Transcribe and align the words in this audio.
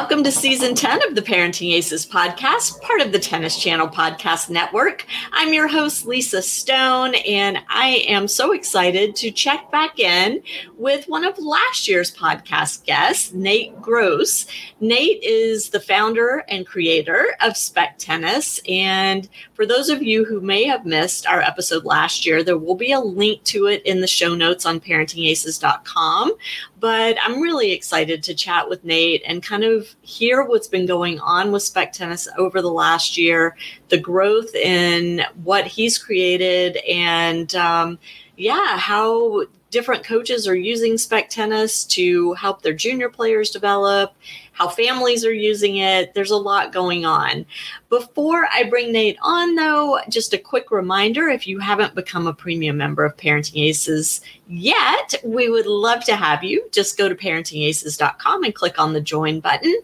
Welcome 0.00 0.22
to 0.22 0.30
season 0.30 0.76
10 0.76 1.08
of 1.08 1.16
the 1.16 1.22
Parenting 1.22 1.74
Aces 1.74 2.06
podcast, 2.06 2.80
part 2.82 3.00
of 3.00 3.10
the 3.10 3.18
Tennis 3.18 3.60
Channel 3.60 3.88
Podcast 3.88 4.48
Network. 4.48 5.04
I'm 5.32 5.52
your 5.52 5.66
host, 5.66 6.06
Lisa 6.06 6.40
Stone, 6.40 7.16
and 7.16 7.58
I 7.68 8.04
am 8.06 8.28
so 8.28 8.52
excited 8.52 9.16
to 9.16 9.32
check 9.32 9.72
back 9.72 9.98
in 9.98 10.40
with 10.76 11.08
one 11.08 11.24
of 11.24 11.36
last 11.40 11.88
year's 11.88 12.14
podcast 12.14 12.84
guests, 12.84 13.32
Nate 13.32 13.82
Gross. 13.82 14.46
Nate 14.78 15.20
is 15.24 15.70
the 15.70 15.80
founder 15.80 16.44
and 16.48 16.64
creator 16.64 17.34
of 17.40 17.56
Spec 17.56 17.98
Tennis. 17.98 18.60
And 18.68 19.28
for 19.58 19.66
those 19.66 19.88
of 19.88 20.04
you 20.04 20.24
who 20.24 20.40
may 20.40 20.62
have 20.62 20.86
missed 20.86 21.26
our 21.26 21.40
episode 21.40 21.84
last 21.84 22.24
year, 22.24 22.44
there 22.44 22.56
will 22.56 22.76
be 22.76 22.92
a 22.92 23.00
link 23.00 23.42
to 23.42 23.66
it 23.66 23.82
in 23.84 24.00
the 24.00 24.06
show 24.06 24.36
notes 24.36 24.64
on 24.64 24.78
parentingaces.com. 24.78 26.32
But 26.78 27.16
I'm 27.20 27.40
really 27.40 27.72
excited 27.72 28.22
to 28.22 28.36
chat 28.36 28.68
with 28.68 28.84
Nate 28.84 29.20
and 29.26 29.42
kind 29.42 29.64
of 29.64 29.96
hear 30.02 30.44
what's 30.44 30.68
been 30.68 30.86
going 30.86 31.18
on 31.18 31.50
with 31.50 31.64
Spec 31.64 31.92
Tennis 31.92 32.28
over 32.38 32.62
the 32.62 32.70
last 32.70 33.18
year, 33.18 33.56
the 33.88 33.98
growth 33.98 34.54
in 34.54 35.22
what 35.42 35.66
he's 35.66 35.98
created, 35.98 36.76
and 36.88 37.52
um, 37.56 37.98
yeah, 38.36 38.78
how 38.78 39.42
different 39.70 40.04
coaches 40.04 40.46
are 40.48 40.54
using 40.54 40.96
spec 40.96 41.28
tennis 41.28 41.84
to 41.84 42.32
help 42.34 42.62
their 42.62 42.72
junior 42.72 43.08
players 43.08 43.50
develop 43.50 44.14
how 44.58 44.68
families 44.68 45.24
are 45.24 45.32
using 45.32 45.76
it. 45.76 46.12
There's 46.14 46.32
a 46.32 46.36
lot 46.36 46.72
going 46.72 47.06
on. 47.06 47.46
Before 47.88 48.46
i 48.52 48.64
bring 48.64 48.92
nate 48.92 49.16
on 49.22 49.54
though 49.54 50.00
just 50.08 50.34
a 50.34 50.38
quick 50.38 50.70
reminder 50.70 51.28
if 51.28 51.46
you 51.46 51.58
haven't 51.58 51.94
become 51.94 52.26
a 52.26 52.34
premium 52.34 52.76
member 52.76 53.04
of 53.04 53.16
parenting 53.16 53.66
aces 53.66 54.20
yet 54.48 55.14
we 55.24 55.48
would 55.48 55.66
love 55.66 56.04
to 56.04 56.16
have 56.16 56.42
you. 56.42 56.68
Just 56.72 56.98
go 56.98 57.08
to 57.08 57.14
parentingaces.com 57.14 58.44
and 58.44 58.54
click 58.54 58.78
on 58.78 58.92
the 58.92 59.00
join 59.00 59.40
button 59.40 59.74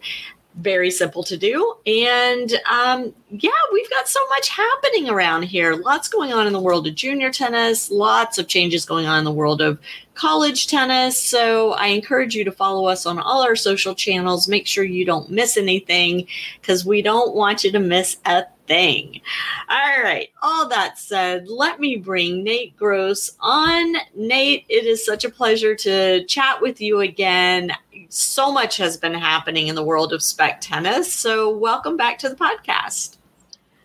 very 0.57 0.89
simple 0.89 1.23
to 1.23 1.37
do. 1.37 1.75
And 1.85 2.51
um, 2.69 3.13
yeah, 3.29 3.51
we've 3.73 3.89
got 3.89 4.07
so 4.07 4.19
much 4.29 4.49
happening 4.49 5.09
around 5.09 5.43
here. 5.43 5.75
Lots 5.75 6.07
going 6.07 6.31
on 6.31 6.47
in 6.47 6.53
the 6.53 6.61
world 6.61 6.87
of 6.87 6.95
junior 6.95 7.31
tennis, 7.31 7.91
lots 7.91 8.37
of 8.37 8.47
changes 8.47 8.85
going 8.85 9.05
on 9.05 9.19
in 9.19 9.25
the 9.25 9.31
world 9.31 9.61
of 9.61 9.79
college 10.13 10.67
tennis. 10.67 11.21
So 11.21 11.73
I 11.73 11.87
encourage 11.87 12.35
you 12.35 12.45
to 12.45 12.51
follow 12.51 12.85
us 12.87 13.05
on 13.05 13.19
all 13.19 13.43
our 13.43 13.55
social 13.55 13.93
channels. 13.93 14.47
Make 14.47 14.65
sure 14.65 14.83
you 14.83 15.05
don't 15.05 15.29
miss 15.29 15.57
anything 15.57 16.27
because 16.61 16.85
we 16.85 17.01
don't 17.01 17.35
want 17.35 17.63
you 17.63 17.71
to 17.73 17.79
miss 17.79 18.17
a 18.25 18.45
thing. 18.67 19.21
All 19.69 20.01
right. 20.03 20.29
All 20.41 20.67
that 20.69 20.97
said, 20.97 21.47
let 21.47 21.79
me 21.79 21.97
bring 21.97 22.43
Nate 22.43 22.75
Gross 22.77 23.31
on. 23.39 23.95
Nate, 24.15 24.65
it 24.69 24.85
is 24.85 25.05
such 25.05 25.25
a 25.25 25.29
pleasure 25.29 25.75
to 25.75 26.23
chat 26.25 26.61
with 26.61 26.81
you 26.81 27.01
again. 27.01 27.71
So 28.09 28.51
much 28.51 28.77
has 28.77 28.97
been 28.97 29.13
happening 29.13 29.67
in 29.67 29.75
the 29.75 29.83
world 29.83 30.13
of 30.13 30.23
spec 30.23 30.61
tennis. 30.61 31.13
So, 31.13 31.55
welcome 31.55 31.97
back 31.97 32.19
to 32.19 32.29
the 32.29 32.35
podcast. 32.35 33.17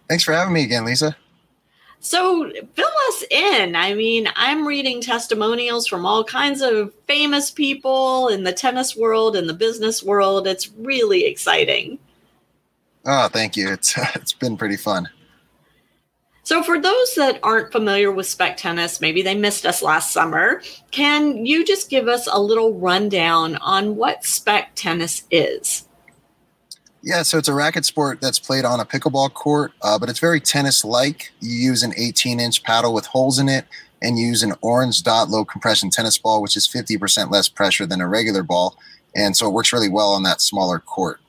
Thanks 0.09 0.25
for 0.25 0.33
having 0.33 0.55
me 0.55 0.65
again, 0.65 0.85
Lisa. 0.85 1.17
So, 2.03 2.51
fill 2.75 2.93
us 3.09 3.25
in. 3.31 3.77
I 3.77 3.95
mean, 3.95 4.29
I'm 4.35 4.67
reading 4.67 5.01
testimonials 5.01 5.87
from 5.87 6.07
all 6.07 6.25
kinds 6.25 6.63
of 6.63 6.95
famous 7.07 7.51
people 7.51 8.29
in 8.29 8.45
the 8.45 8.53
tennis 8.53 8.97
world 8.97 9.37
and 9.37 9.49
the 9.49 9.55
business 9.55 10.03
world. 10.03 10.47
It's 10.47 10.71
really 10.79 11.27
exciting. 11.27 11.99
Oh, 13.07 13.29
thank 13.29 13.57
you. 13.57 13.71
It's 13.71 13.95
it's 14.15 14.33
been 14.33 14.57
pretty 14.57 14.77
fun. 14.77 15.09
So, 16.43 16.63
for 16.63 16.81
those 16.81 17.15
that 17.15 17.39
aren't 17.43 17.71
familiar 17.71 18.11
with 18.11 18.27
spec 18.27 18.57
tennis, 18.57 19.01
maybe 19.01 19.23
they 19.23 19.35
missed 19.35 19.65
us 19.67 19.83
last 19.83 20.13
summer. 20.13 20.63
Can 20.91 21.47
you 21.47 21.65
just 21.65 21.91
give 21.91 22.09
us 22.09 22.27
a 22.27 22.41
little 22.41 22.75
rundown 22.79 23.57
on 23.57 23.97
what 23.97 24.25
spec 24.25 24.73
tennis 24.75 25.25
is? 25.31 25.87
Yeah, 27.03 27.23
so 27.23 27.39
it's 27.39 27.49
a 27.49 27.55
racket 27.55 27.85
sport 27.85 28.21
that's 28.21 28.39
played 28.39 28.65
on 28.65 28.81
a 28.81 28.85
pickleball 28.85 29.33
court, 29.33 29.73
uh, 29.83 29.99
but 29.99 30.11
it's 30.11 30.19
very 30.19 30.41
tennis 30.41 30.85
like. 30.85 31.33
You 31.41 31.57
use 31.57 31.83
an 31.83 31.95
18 31.97 32.41
inch 32.41 32.63
paddle 32.63 32.93
with 32.93 33.07
holes 33.07 33.39
in 33.39 33.49
it 33.49 33.65
and 34.03 34.19
use 34.19 34.43
an 34.43 34.55
orange 34.61 35.03
dot 35.03 35.31
low 35.31 35.45
compression 35.45 35.89
tennis 35.91 36.19
ball, 36.19 36.43
which 36.43 36.57
is 36.57 36.69
50% 36.69 37.31
less 37.31 37.49
pressure 37.49 37.87
than 37.87 38.01
a 38.01 38.09
regular 38.09 38.43
ball. 38.43 38.77
And 39.15 39.37
so 39.37 39.47
it 39.47 39.53
works 39.53 39.73
really 39.73 39.89
well 39.89 40.13
on 40.13 40.25
that 40.25 40.41
smaller 40.41 40.79
court. 40.79 41.21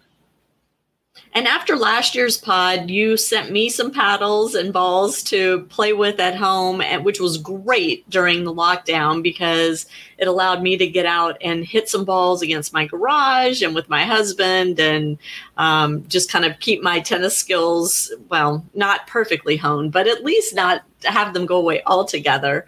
And 1.33 1.47
after 1.47 1.77
last 1.77 2.13
year's 2.13 2.37
pod, 2.37 2.89
you 2.89 3.15
sent 3.15 3.51
me 3.51 3.69
some 3.69 3.91
paddles 3.91 4.53
and 4.53 4.73
balls 4.73 5.23
to 5.23 5.61
play 5.69 5.93
with 5.93 6.19
at 6.19 6.35
home, 6.35 6.81
which 7.03 7.21
was 7.21 7.37
great 7.37 8.09
during 8.09 8.43
the 8.43 8.53
lockdown 8.53 9.23
because 9.23 9.85
it 10.17 10.27
allowed 10.27 10.61
me 10.61 10.75
to 10.75 10.87
get 10.87 11.05
out 11.05 11.37
and 11.41 11.63
hit 11.63 11.87
some 11.87 12.03
balls 12.03 12.41
against 12.41 12.73
my 12.73 12.85
garage 12.85 13.61
and 13.61 13.73
with 13.73 13.87
my 13.87 14.03
husband 14.03 14.77
and 14.77 15.17
um, 15.55 16.05
just 16.09 16.29
kind 16.29 16.43
of 16.43 16.59
keep 16.59 16.83
my 16.83 16.99
tennis 16.99 17.37
skills, 17.37 18.13
well, 18.27 18.65
not 18.73 19.07
perfectly 19.07 19.55
honed, 19.55 19.93
but 19.93 20.07
at 20.07 20.25
least 20.25 20.53
not 20.53 20.81
have 21.05 21.33
them 21.33 21.45
go 21.45 21.57
away 21.57 21.81
altogether 21.85 22.67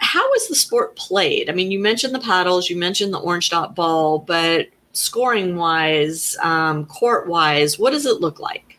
how 0.00 0.32
is 0.32 0.48
the 0.48 0.54
sport 0.54 0.96
played? 0.96 1.48
I 1.50 1.52
mean, 1.52 1.70
you 1.70 1.78
mentioned 1.78 2.14
the 2.14 2.20
paddles, 2.20 2.70
you 2.70 2.76
mentioned 2.76 3.12
the 3.12 3.18
orange 3.18 3.50
dot 3.50 3.74
ball, 3.74 4.18
but 4.18 4.68
scoring 4.94 5.56
wise, 5.56 6.36
um, 6.42 6.86
court 6.86 7.28
wise, 7.28 7.78
what 7.78 7.90
does 7.90 8.06
it 8.06 8.20
look 8.20 8.40
like? 8.40 8.78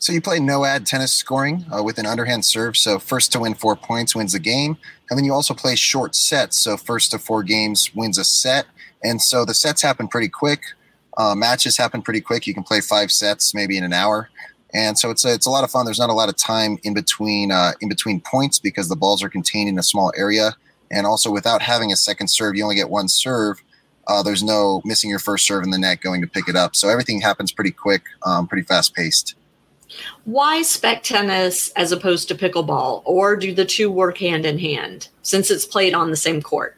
So 0.00 0.12
you 0.12 0.20
play 0.20 0.38
no 0.38 0.64
ad 0.64 0.86
tennis 0.86 1.12
scoring 1.12 1.64
uh, 1.76 1.82
with 1.82 1.98
an 1.98 2.06
underhand 2.06 2.44
serve. 2.44 2.76
So 2.76 2.98
first 2.98 3.32
to 3.32 3.40
win 3.40 3.54
four 3.54 3.74
points 3.74 4.14
wins 4.14 4.32
the 4.32 4.38
game, 4.38 4.76
and 5.10 5.18
then 5.18 5.24
you 5.24 5.32
also 5.32 5.54
play 5.54 5.74
short 5.74 6.14
sets. 6.14 6.58
So 6.60 6.76
first 6.76 7.10
to 7.10 7.18
four 7.18 7.42
games 7.42 7.94
wins 7.94 8.16
a 8.16 8.24
set, 8.24 8.66
and 9.02 9.20
so 9.20 9.44
the 9.44 9.54
sets 9.54 9.82
happen 9.82 10.06
pretty 10.06 10.28
quick. 10.28 10.62
Uh, 11.16 11.34
matches 11.34 11.76
happen 11.76 12.00
pretty 12.00 12.20
quick. 12.20 12.46
You 12.46 12.54
can 12.54 12.62
play 12.62 12.80
five 12.80 13.10
sets 13.10 13.54
maybe 13.54 13.76
in 13.76 13.82
an 13.82 13.92
hour, 13.92 14.30
and 14.72 14.96
so 14.96 15.10
it's 15.10 15.24
a, 15.24 15.34
it's 15.34 15.46
a 15.46 15.50
lot 15.50 15.64
of 15.64 15.70
fun. 15.70 15.84
There's 15.84 15.98
not 15.98 16.10
a 16.10 16.14
lot 16.14 16.28
of 16.28 16.36
time 16.36 16.78
in 16.84 16.94
between 16.94 17.50
uh, 17.50 17.72
in 17.80 17.88
between 17.88 18.20
points 18.20 18.60
because 18.60 18.88
the 18.88 18.96
balls 18.96 19.20
are 19.22 19.28
contained 19.28 19.68
in 19.68 19.80
a 19.80 19.82
small 19.82 20.12
area. 20.16 20.56
And 20.90 21.06
also, 21.06 21.30
without 21.30 21.62
having 21.62 21.92
a 21.92 21.96
second 21.96 22.28
serve, 22.28 22.56
you 22.56 22.62
only 22.62 22.76
get 22.76 22.90
one 22.90 23.08
serve. 23.08 23.62
Uh, 24.06 24.22
there's 24.22 24.42
no 24.42 24.80
missing 24.84 25.10
your 25.10 25.18
first 25.18 25.46
serve 25.46 25.62
in 25.64 25.70
the 25.70 25.78
net 25.78 26.00
going 26.00 26.22
to 26.22 26.26
pick 26.26 26.48
it 26.48 26.56
up. 26.56 26.74
So 26.74 26.88
everything 26.88 27.20
happens 27.20 27.52
pretty 27.52 27.72
quick, 27.72 28.02
um, 28.24 28.46
pretty 28.46 28.66
fast 28.66 28.94
paced. 28.94 29.34
Why 30.24 30.62
spec 30.62 31.02
tennis 31.02 31.70
as 31.70 31.92
opposed 31.92 32.28
to 32.28 32.34
pickleball, 32.34 33.02
or 33.04 33.36
do 33.36 33.54
the 33.54 33.64
two 33.64 33.90
work 33.90 34.18
hand 34.18 34.46
in 34.46 34.58
hand 34.58 35.08
since 35.22 35.50
it's 35.50 35.66
played 35.66 35.94
on 35.94 36.10
the 36.10 36.16
same 36.16 36.40
court? 36.40 36.76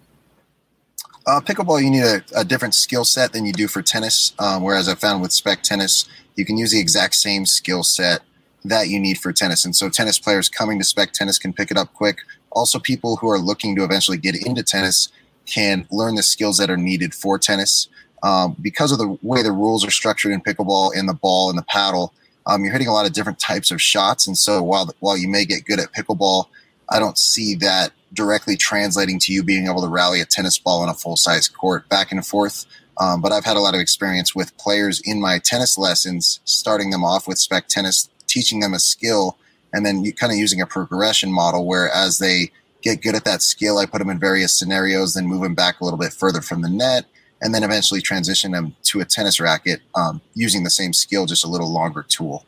Uh, 1.26 1.40
pickleball, 1.40 1.82
you 1.82 1.90
need 1.90 2.02
a, 2.02 2.22
a 2.34 2.44
different 2.44 2.74
skill 2.74 3.04
set 3.04 3.32
than 3.32 3.44
you 3.44 3.52
do 3.52 3.68
for 3.68 3.82
tennis. 3.82 4.32
Um, 4.38 4.62
whereas 4.62 4.88
I 4.88 4.94
found 4.94 5.22
with 5.22 5.32
spec 5.32 5.62
tennis, 5.62 6.08
you 6.34 6.44
can 6.44 6.56
use 6.56 6.72
the 6.72 6.80
exact 6.80 7.14
same 7.14 7.46
skill 7.46 7.82
set 7.82 8.22
that 8.64 8.88
you 8.88 8.98
need 8.98 9.18
for 9.18 9.32
tennis. 9.32 9.64
And 9.64 9.74
so 9.74 9.88
tennis 9.88 10.18
players 10.18 10.48
coming 10.48 10.78
to 10.78 10.84
spec 10.84 11.12
tennis 11.12 11.38
can 11.38 11.52
pick 11.52 11.70
it 11.70 11.76
up 11.76 11.92
quick 11.94 12.18
also 12.52 12.78
people 12.78 13.16
who 13.16 13.28
are 13.28 13.38
looking 13.38 13.76
to 13.76 13.84
eventually 13.84 14.18
get 14.18 14.34
into 14.34 14.62
tennis 14.62 15.08
can 15.46 15.86
learn 15.90 16.14
the 16.14 16.22
skills 16.22 16.58
that 16.58 16.70
are 16.70 16.76
needed 16.76 17.14
for 17.14 17.38
tennis. 17.38 17.88
Um, 18.22 18.54
because 18.60 18.92
of 18.92 18.98
the 18.98 19.18
way 19.22 19.42
the 19.42 19.52
rules 19.52 19.84
are 19.84 19.90
structured 19.90 20.32
in 20.32 20.42
pickleball 20.42 20.92
and 20.94 21.08
the 21.08 21.14
ball 21.14 21.48
and 21.48 21.58
the 21.58 21.62
paddle, 21.62 22.12
um, 22.46 22.62
you're 22.62 22.72
hitting 22.72 22.88
a 22.88 22.92
lot 22.92 23.06
of 23.06 23.12
different 23.12 23.38
types 23.38 23.70
of 23.70 23.80
shots. 23.80 24.26
And 24.26 24.36
so 24.36 24.62
while 24.62 24.90
while 25.00 25.16
you 25.16 25.28
may 25.28 25.44
get 25.44 25.64
good 25.64 25.80
at 25.80 25.92
pickleball, 25.92 26.46
I 26.90 26.98
don't 26.98 27.16
see 27.16 27.54
that 27.56 27.92
directly 28.12 28.56
translating 28.56 29.18
to 29.20 29.32
you 29.32 29.42
being 29.42 29.66
able 29.66 29.82
to 29.82 29.88
rally 29.88 30.20
a 30.20 30.24
tennis 30.24 30.58
ball 30.58 30.82
on 30.82 30.88
a 30.88 30.94
full 30.94 31.16
size 31.16 31.48
court 31.48 31.88
back 31.88 32.12
and 32.12 32.26
forth. 32.26 32.66
Um, 32.98 33.22
but 33.22 33.32
I've 33.32 33.44
had 33.44 33.56
a 33.56 33.60
lot 33.60 33.74
of 33.74 33.80
experience 33.80 34.34
with 34.34 34.56
players 34.58 35.00
in 35.04 35.20
my 35.20 35.38
tennis 35.38 35.78
lessons, 35.78 36.40
starting 36.44 36.90
them 36.90 37.04
off 37.04 37.26
with 37.26 37.38
spec 37.38 37.68
tennis, 37.68 38.10
teaching 38.26 38.60
them 38.60 38.74
a 38.74 38.78
skill 38.78 39.38
and 39.72 39.84
then 39.84 40.04
you 40.04 40.12
kind 40.12 40.32
of 40.32 40.38
using 40.38 40.60
a 40.60 40.66
progression 40.66 41.32
model 41.32 41.66
where 41.66 41.90
as 41.90 42.18
they 42.18 42.50
get 42.82 43.02
good 43.02 43.14
at 43.14 43.24
that 43.24 43.42
skill, 43.42 43.78
I 43.78 43.86
put 43.86 43.98
them 43.98 44.10
in 44.10 44.18
various 44.18 44.58
scenarios, 44.58 45.14
then 45.14 45.26
move 45.26 45.42
them 45.42 45.54
back 45.54 45.80
a 45.80 45.84
little 45.84 45.98
bit 45.98 46.12
further 46.12 46.40
from 46.40 46.62
the 46.62 46.70
net, 46.70 47.06
and 47.42 47.54
then 47.54 47.62
eventually 47.62 48.00
transition 48.00 48.52
them 48.52 48.74
to 48.84 49.00
a 49.00 49.04
tennis 49.04 49.40
racket 49.40 49.80
um, 49.94 50.20
using 50.34 50.64
the 50.64 50.70
same 50.70 50.92
skill, 50.92 51.26
just 51.26 51.44
a 51.44 51.48
little 51.48 51.70
longer 51.70 52.02
tool. 52.02 52.44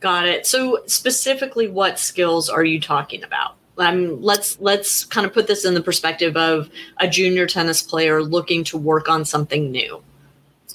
Got 0.00 0.28
it. 0.28 0.46
So 0.46 0.80
specifically, 0.86 1.68
what 1.68 1.98
skills 1.98 2.48
are 2.48 2.64
you 2.64 2.80
talking 2.80 3.24
about? 3.24 3.56
Um, 3.78 4.20
let's 4.22 4.60
let's 4.60 5.04
kind 5.04 5.26
of 5.26 5.32
put 5.32 5.46
this 5.46 5.64
in 5.64 5.74
the 5.74 5.80
perspective 5.80 6.36
of 6.36 6.68
a 6.98 7.08
junior 7.08 7.46
tennis 7.46 7.80
player 7.80 8.22
looking 8.22 8.64
to 8.64 8.78
work 8.78 9.08
on 9.08 9.24
something 9.24 9.70
new. 9.70 10.02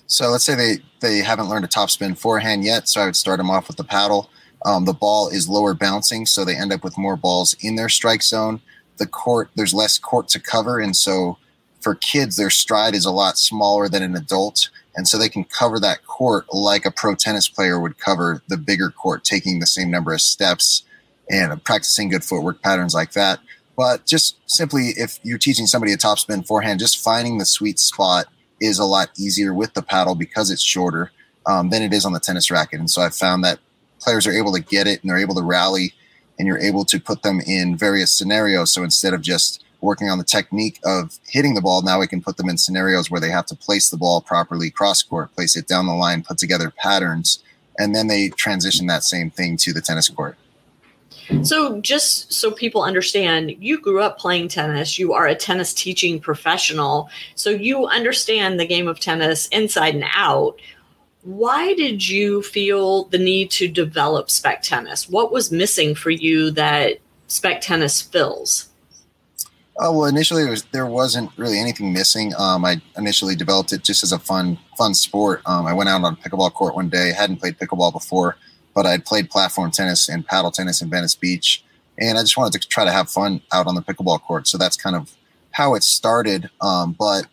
So 0.08 0.30
let's 0.30 0.46
say 0.46 0.56
they 0.56 0.78
they 1.00 1.18
haven't 1.18 1.50
learned 1.50 1.66
a 1.66 1.68
topspin 1.68 2.18
forehand 2.18 2.64
yet. 2.64 2.88
So 2.88 3.02
I 3.02 3.06
would 3.06 3.16
start 3.16 3.38
them 3.38 3.50
off 3.50 3.68
with 3.68 3.78
the 3.78 3.84
paddle. 3.84 4.30
Um, 4.66 4.86
the 4.86 4.94
ball 4.94 5.30
is 5.30 5.50
lower 5.50 5.74
bouncing, 5.74 6.26
so 6.26 6.46
they 6.46 6.56
end 6.56 6.72
up 6.72 6.84
with 6.84 6.98
more 6.98 7.18
balls 7.18 7.56
in 7.60 7.76
their 7.76 7.90
strike 7.90 8.24
zone. 8.24 8.62
The 8.98 9.08
court, 9.08 9.50
there's 9.56 9.74
less 9.74 9.98
court 9.98 10.28
to 10.30 10.40
cover, 10.40 10.80
and 10.80 10.96
so 10.96 11.38
for 11.82 11.96
kids, 11.96 12.38
their 12.38 12.50
stride 12.50 12.96
is 12.96 13.06
a 13.06 13.12
lot 13.12 13.38
smaller 13.38 13.90
than 13.90 14.04
an 14.04 14.16
adult, 14.16 14.70
And 14.96 15.08
so 15.08 15.18
they 15.18 15.30
can 15.30 15.44
cover 15.44 15.80
that 15.80 16.06
court 16.06 16.46
like 16.54 16.86
a 16.86 16.92
pro 16.92 17.16
tennis 17.16 17.50
player 17.50 17.80
would 17.80 17.98
cover 17.98 18.44
the 18.48 18.58
bigger 18.58 18.90
court, 18.92 19.24
taking 19.24 19.60
the 19.60 19.66
same 19.66 19.90
number 19.90 20.14
of 20.14 20.22
steps 20.22 20.84
and 21.30 21.64
practicing 21.64 22.10
good 22.10 22.24
footwork 22.24 22.62
patterns 22.62 22.94
like 22.94 23.14
that. 23.14 23.40
But 23.76 24.06
just 24.06 24.38
simply, 24.46 24.90
if 24.98 25.20
you're 25.24 25.40
teaching 25.40 25.66
somebody 25.66 25.94
a 25.94 25.98
topspin 25.98 26.46
forehand, 26.46 26.80
just 26.80 27.04
finding 27.04 27.38
the 27.38 27.46
sweet 27.46 27.80
spot 27.80 28.28
is 28.62 28.78
a 28.78 28.86
lot 28.86 29.10
easier 29.18 29.54
with 29.54 29.74
the 29.74 29.82
paddle 29.82 30.16
because 30.16 30.52
it's 30.52 30.62
shorter 30.62 31.12
um, 31.48 31.70
than 31.72 31.82
it 31.82 31.92
is 31.92 32.06
on 32.06 32.14
the 32.14 32.20
tennis 32.20 32.52
racket. 32.52 32.80
And 32.80 32.90
so 32.90 33.02
I 33.02 33.10
found 33.10 33.44
that 33.44 33.60
players 34.04 34.28
are 34.28 34.32
able 34.32 34.54
to 34.54 34.60
get 34.60 34.88
it 34.88 35.02
and 35.02 35.10
they're 35.10 35.18
able 35.18 35.36
to 35.36 35.44
rally 35.44 35.94
and 36.38 36.48
you're 36.48 36.60
able 36.60 36.86
to 36.86 37.00
put 37.00 37.22
them 37.22 37.40
in 37.42 37.78
various 37.78 38.12
scenarios. 38.12 38.74
So 38.74 38.84
instead 38.84 39.14
of 39.14 39.22
just 39.22 39.64
working 39.82 40.10
on 40.10 40.18
the 40.18 40.24
technique 40.24 40.80
of 40.86 41.20
hitting 41.28 41.56
the 41.56 41.62
ball, 41.62 41.82
now 41.82 42.00
we 42.00 42.08
can 42.08 42.22
put 42.22 42.38
them 42.38 42.50
in 42.50 42.58
scenarios 42.58 43.12
where 43.12 43.22
they 43.22 43.30
have 43.30 43.46
to 43.48 43.56
place 43.56 43.90
the 43.90 43.98
ball 43.98 44.22
properly 44.22 44.72
cross 44.72 45.04
court, 45.04 45.34
place 45.36 45.56
it 45.56 45.68
down 45.68 45.86
the 45.86 45.94
line, 45.94 46.24
put 46.24 46.38
together 46.38 46.72
patterns, 46.72 47.44
and 47.78 47.94
then 47.96 48.08
they 48.08 48.30
transition 48.30 48.88
that 48.88 49.04
same 49.04 49.30
thing 49.30 49.58
to 49.58 49.74
the 49.74 49.82
tennis 49.82 50.10
court. 50.10 50.38
So, 51.44 51.80
just 51.80 52.34
so 52.34 52.52
people 52.52 52.84
understand, 52.84 53.56
you 53.60 53.80
grew 53.80 54.02
up 54.02 54.20
playing 54.20 54.50
tennis. 54.50 55.00
You 55.00 55.14
are 55.14 55.26
a 55.26 55.36
tennis 55.36 55.74
teaching 55.74 56.20
professional. 56.20 57.10
So, 57.36 57.50
you 57.50 57.88
understand 57.88 58.60
the 58.60 58.68
game 58.68 58.90
of 58.90 59.00
tennis 59.00 59.48
inside 59.48 59.96
and 59.96 60.04
out. 60.14 60.60
Why 61.24 61.74
did 61.74 62.08
you 62.08 62.42
feel 62.42 63.06
the 63.06 63.18
need 63.18 63.50
to 63.52 63.68
develop 63.68 64.30
spec 64.30 64.62
tennis? 64.62 65.10
What 65.10 65.32
was 65.32 65.52
missing 65.52 65.96
for 65.96 66.10
you 66.10 66.52
that 66.52 66.98
spec 67.28 67.62
tennis 67.62 68.02
fills? 68.02 68.70
Uh, 69.78 69.92
well, 69.92 70.06
initially 70.06 70.48
was, 70.48 70.64
there 70.66 70.86
wasn't 70.86 71.32
really 71.38 71.60
anything 71.60 71.94
missing. 71.94 72.34
Um, 72.38 72.64
I 72.64 72.82
initially 72.98 73.36
developed 73.36 73.74
it 73.74 73.84
just 73.84 74.04
as 74.04 74.12
a 74.12 74.20
fun, 74.20 74.60
fun 74.78 74.94
sport. 74.94 75.42
Um, 75.46 75.66
I 75.66 75.74
went 75.74 75.90
out 75.90 76.04
on 76.04 76.14
a 76.14 76.16
pickleball 76.18 76.54
court 76.54 76.76
one 76.76 76.90
day. 76.90 77.12
hadn't 77.12 77.38
played 77.38 77.58
pickleball 77.58 77.92
before, 77.92 78.38
but 78.76 78.86
I'd 78.86 79.06
played 79.06 79.30
platform 79.32 79.72
tennis 79.72 80.10
and 80.10 80.28
paddle 80.28 80.52
tennis 80.52 80.82
in 80.82 80.90
Venice 80.90 81.16
Beach, 81.16 81.64
and 81.98 82.18
I 82.18 82.22
just 82.22 82.38
wanted 82.38 82.62
to 82.62 82.68
try 82.68 82.86
to 82.86 82.92
have 82.92 83.10
fun 83.10 83.42
out 83.52 83.66
on 83.66 83.74
the 83.74 83.82
pickleball 83.82 84.22
court. 84.22 84.48
So 84.48 84.58
that's 84.58 84.78
kind 84.78 84.96
of 84.96 85.12
how 85.52 85.74
it 85.74 85.84
started. 85.84 86.52
Um, 86.62 86.96
but 87.00 87.26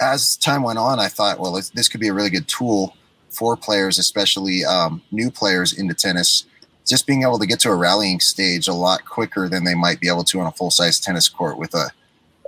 as 0.00 0.36
time 0.36 0.62
went 0.62 0.78
on, 0.78 1.00
I 1.00 1.08
thought, 1.08 1.40
well, 1.40 1.60
this 1.74 1.88
could 1.88 2.00
be 2.00 2.08
a 2.08 2.14
really 2.14 2.30
good 2.30 2.46
tool 2.46 2.94
for 3.30 3.56
players, 3.56 3.98
especially 3.98 4.64
um, 4.64 5.02
new 5.10 5.30
players 5.30 5.72
into 5.72 5.94
tennis, 5.94 6.46
just 6.86 7.06
being 7.06 7.22
able 7.22 7.38
to 7.38 7.46
get 7.46 7.60
to 7.60 7.70
a 7.70 7.76
rallying 7.76 8.20
stage 8.20 8.68
a 8.68 8.72
lot 8.72 9.04
quicker 9.04 9.48
than 9.48 9.64
they 9.64 9.74
might 9.74 10.00
be 10.00 10.08
able 10.08 10.24
to 10.24 10.40
on 10.40 10.46
a 10.46 10.52
full 10.52 10.70
size 10.70 10.98
tennis 10.98 11.28
court 11.28 11.58
with 11.58 11.74
a, 11.74 11.90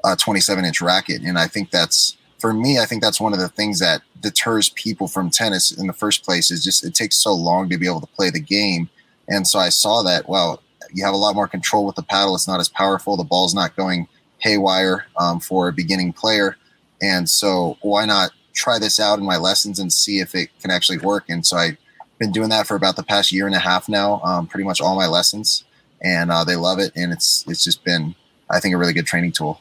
a 0.04 0.16
27 0.16 0.64
inch 0.64 0.80
racket. 0.80 1.22
And 1.22 1.38
I 1.38 1.46
think 1.46 1.70
that's 1.70 2.16
for 2.38 2.54
me, 2.54 2.78
I 2.78 2.86
think 2.86 3.02
that's 3.02 3.20
one 3.20 3.34
of 3.34 3.38
the 3.38 3.48
things 3.48 3.78
that 3.80 4.02
deters 4.20 4.70
people 4.70 5.08
from 5.08 5.30
tennis 5.30 5.70
in 5.70 5.86
the 5.86 5.92
first 5.92 6.24
place 6.24 6.50
is 6.50 6.64
just 6.64 6.84
it 6.84 6.94
takes 6.94 7.16
so 7.16 7.34
long 7.34 7.68
to 7.68 7.78
be 7.78 7.86
able 7.86 8.00
to 8.00 8.06
play 8.06 8.30
the 8.30 8.40
game. 8.40 8.88
And 9.28 9.46
so 9.46 9.58
I 9.58 9.68
saw 9.68 10.02
that, 10.02 10.28
well, 10.28 10.62
you 10.92 11.04
have 11.04 11.14
a 11.14 11.18
lot 11.18 11.34
more 11.34 11.46
control 11.46 11.86
with 11.86 11.96
the 11.96 12.02
paddle. 12.02 12.34
It's 12.34 12.48
not 12.48 12.60
as 12.60 12.68
powerful. 12.68 13.16
The 13.16 13.24
ball's 13.24 13.54
not 13.54 13.76
going 13.76 14.08
haywire 14.38 15.06
um, 15.18 15.38
for 15.38 15.68
a 15.68 15.72
beginning 15.72 16.12
player. 16.12 16.56
And 17.02 17.28
so 17.28 17.76
why 17.82 18.06
not 18.06 18.30
try 18.52 18.78
this 18.78 19.00
out 19.00 19.18
in 19.18 19.24
my 19.24 19.36
lessons 19.36 19.78
and 19.78 19.92
see 19.92 20.20
if 20.20 20.34
it 20.34 20.50
can 20.60 20.70
actually 20.70 20.98
work? 20.98 21.24
And 21.28 21.44
so 21.46 21.56
I've 21.56 21.76
been 22.18 22.32
doing 22.32 22.50
that 22.50 22.66
for 22.66 22.76
about 22.76 22.96
the 22.96 23.02
past 23.02 23.32
year 23.32 23.46
and 23.46 23.54
a 23.54 23.58
half 23.58 23.88
now, 23.88 24.20
um, 24.22 24.46
pretty 24.46 24.64
much 24.64 24.80
all 24.80 24.96
my 24.96 25.06
lessons. 25.06 25.64
And 26.02 26.30
uh, 26.30 26.44
they 26.44 26.56
love 26.56 26.78
it. 26.78 26.92
And 26.96 27.12
it's, 27.12 27.44
it's 27.46 27.64
just 27.64 27.84
been, 27.84 28.14
I 28.48 28.60
think, 28.60 28.74
a 28.74 28.78
really 28.78 28.92
good 28.92 29.06
training 29.06 29.32
tool. 29.32 29.60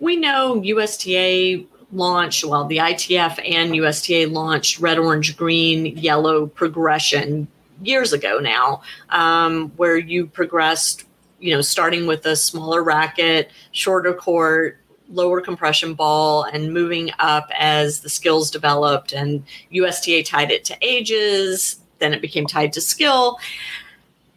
We 0.00 0.16
know 0.16 0.62
USTA 0.62 1.66
launched, 1.92 2.44
well, 2.44 2.66
the 2.66 2.78
ITF 2.78 3.40
and 3.44 3.74
USTA 3.74 4.26
launched 4.26 4.78
red, 4.78 4.98
orange, 4.98 5.36
green, 5.36 5.96
yellow 5.96 6.46
progression 6.46 7.48
years 7.82 8.12
ago 8.12 8.38
now, 8.38 8.82
um, 9.10 9.70
where 9.76 9.96
you 9.96 10.26
progressed, 10.26 11.04
you 11.40 11.54
know, 11.54 11.60
starting 11.60 12.06
with 12.06 12.26
a 12.26 12.36
smaller 12.36 12.82
racket, 12.82 13.50
shorter 13.72 14.12
court, 14.12 14.78
lower 15.08 15.40
compression 15.40 15.94
ball, 15.94 16.44
and 16.44 16.72
moving 16.72 17.10
up 17.18 17.50
as 17.58 18.00
the 18.00 18.10
skills 18.10 18.50
developed. 18.50 19.12
And 19.12 19.44
USTA 19.70 20.22
tied 20.24 20.50
it 20.50 20.64
to 20.66 20.76
ages, 20.82 21.80
then 21.98 22.12
it 22.12 22.20
became 22.20 22.46
tied 22.46 22.72
to 22.74 22.80
skill. 22.80 23.38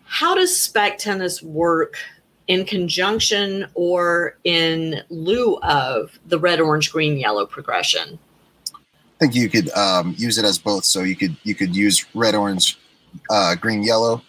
How 0.06 0.36
does 0.36 0.56
spec 0.56 0.98
tennis 0.98 1.42
work 1.42 1.98
in 2.48 2.66
conjunction 2.66 3.66
or 3.76 4.38
in 4.44 5.02
lieu 5.10 5.58
of 5.60 6.20
the 6.26 6.38
red, 6.38 6.60
orange, 6.60 6.92
green, 6.92 7.18
yellow 7.18 7.46
progression? 7.46 8.20
I 8.76 9.26
think 9.26 9.36
you 9.36 9.50
could 9.50 9.70
um, 9.72 10.16
use 10.18 10.38
it 10.38 10.46
as 10.46 10.58
both. 10.58 10.84
So 10.84 11.04
you 11.04 11.16
could 11.16 11.38
you 11.44 11.56
could 11.56 11.76
use 11.76 12.06
red, 12.14 12.36
orange, 12.36 12.80
uh, 13.30 13.56
green, 13.56 13.84
yellow, 13.84 14.22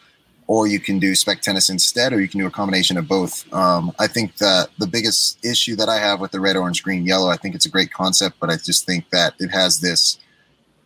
or 0.53 0.67
you 0.67 0.81
can 0.81 0.99
do 0.99 1.15
spec 1.15 1.41
tennis 1.41 1.71
instead, 1.71 2.13
or 2.13 2.21
you 2.21 2.29
can 2.29 2.41
do 2.41 2.47
a 2.47 2.51
combination 2.51 2.97
of 2.97 3.09
both. 3.09 3.51
Um, 3.55 3.93
I 3.99 4.07
think 4.07 4.37
that 4.37 4.69
the 4.79 4.87
biggest 4.87 5.45
issue 5.45 5.77
that 5.77 5.89
I 5.89 5.99
have 5.99 6.21
with 6.21 6.33
the 6.33 6.41
red, 6.41 6.57
orange, 6.57 6.83
green, 6.83 7.07
yellow, 7.07 7.31
I 7.31 7.37
think 7.37 7.55
it's 7.55 7.67
a 7.67 7.71
great 7.71 7.93
concept, 7.93 8.37
but 8.41 8.51
I 8.51 8.57
just 8.57 8.85
think 8.85 9.09
that 9.11 9.35
it 9.39 9.51
has 9.51 9.81
this 9.81 10.19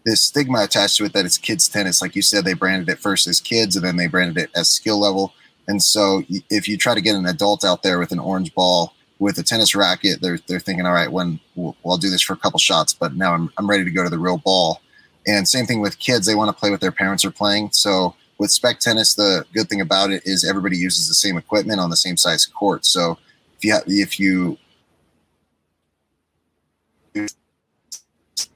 this 0.05 0.23
stigma 0.23 0.63
attached 0.63 0.97
to 0.99 1.05
it 1.05 1.13
that 1.15 1.25
it's 1.25 1.37
kids 1.37 1.69
tennis. 1.69 2.01
Like 2.01 2.15
you 2.15 2.23
said, 2.23 2.45
they 2.45 2.55
branded 2.55 2.89
it 2.89 3.01
first 3.01 3.27
as 3.27 3.41
kids, 3.41 3.75
and 3.75 3.85
then 3.85 3.97
they 3.97 4.07
branded 4.07 4.39
it 4.39 4.51
as 4.55 4.71
skill 4.71 5.01
level 5.01 5.33
and 5.69 5.83
so 5.83 6.23
if 6.51 6.69
you 6.69 6.77
try 6.77 6.95
to 6.95 7.01
get 7.01 7.17
an 7.17 7.27
adult 7.27 7.65
out 7.65 7.83
there 7.83 7.99
with 7.99 8.13
an 8.13 8.19
orange 8.19 8.55
ball 8.55 8.95
with 9.19 9.39
a 9.39 9.43
tennis 9.43 9.75
racket, 9.75 10.21
they're, 10.21 10.39
they're 10.47 10.61
thinking, 10.61 10.87
all 10.87 10.93
right, 10.93 11.11
when 11.11 11.41
well, 11.55 11.77
I'll 11.85 11.97
do 11.97 12.11
this 12.11 12.23
for 12.23 12.35
a 12.35 12.37
couple 12.37 12.59
shots, 12.59 12.93
but 12.93 13.15
now 13.15 13.35
I'm, 13.35 13.51
I'm 13.59 13.69
ready 13.69 13.85
to 13.85 13.91
go 13.91 14.05
to 14.05 14.11
the 14.11 14.19
real 14.19 14.39
ball. 14.39 14.81
And 15.27 15.49
same 15.49 15.67
thing 15.67 15.81
with 15.81 15.99
kids, 15.99 16.27
they 16.27 16.35
want 16.35 16.55
to 16.55 16.59
play 16.59 16.71
what 16.71 16.81
their 16.81 16.93
parents 16.93 17.25
are 17.25 17.31
playing. 17.31 17.71
So 17.73 18.15
with 18.39 18.51
spec 18.51 18.79
tennis, 18.79 19.15
the 19.15 19.45
good 19.55 19.69
thing 19.69 19.81
about 19.81 20.11
it 20.11 20.23
is 20.27 20.45
everybody 20.45 20.77
uses 20.77 21.09
the 21.09 21.15
same 21.15 21.37
equipment 21.37 21.81
on 21.81 21.91
the 21.91 21.97
same 21.97 22.17
size 22.17 22.45
court. 22.45 22.85
So 22.85 23.19
if 23.57 23.65
you 23.65 23.73
have, 23.73 23.85
if 23.87 24.21
you 24.21 24.59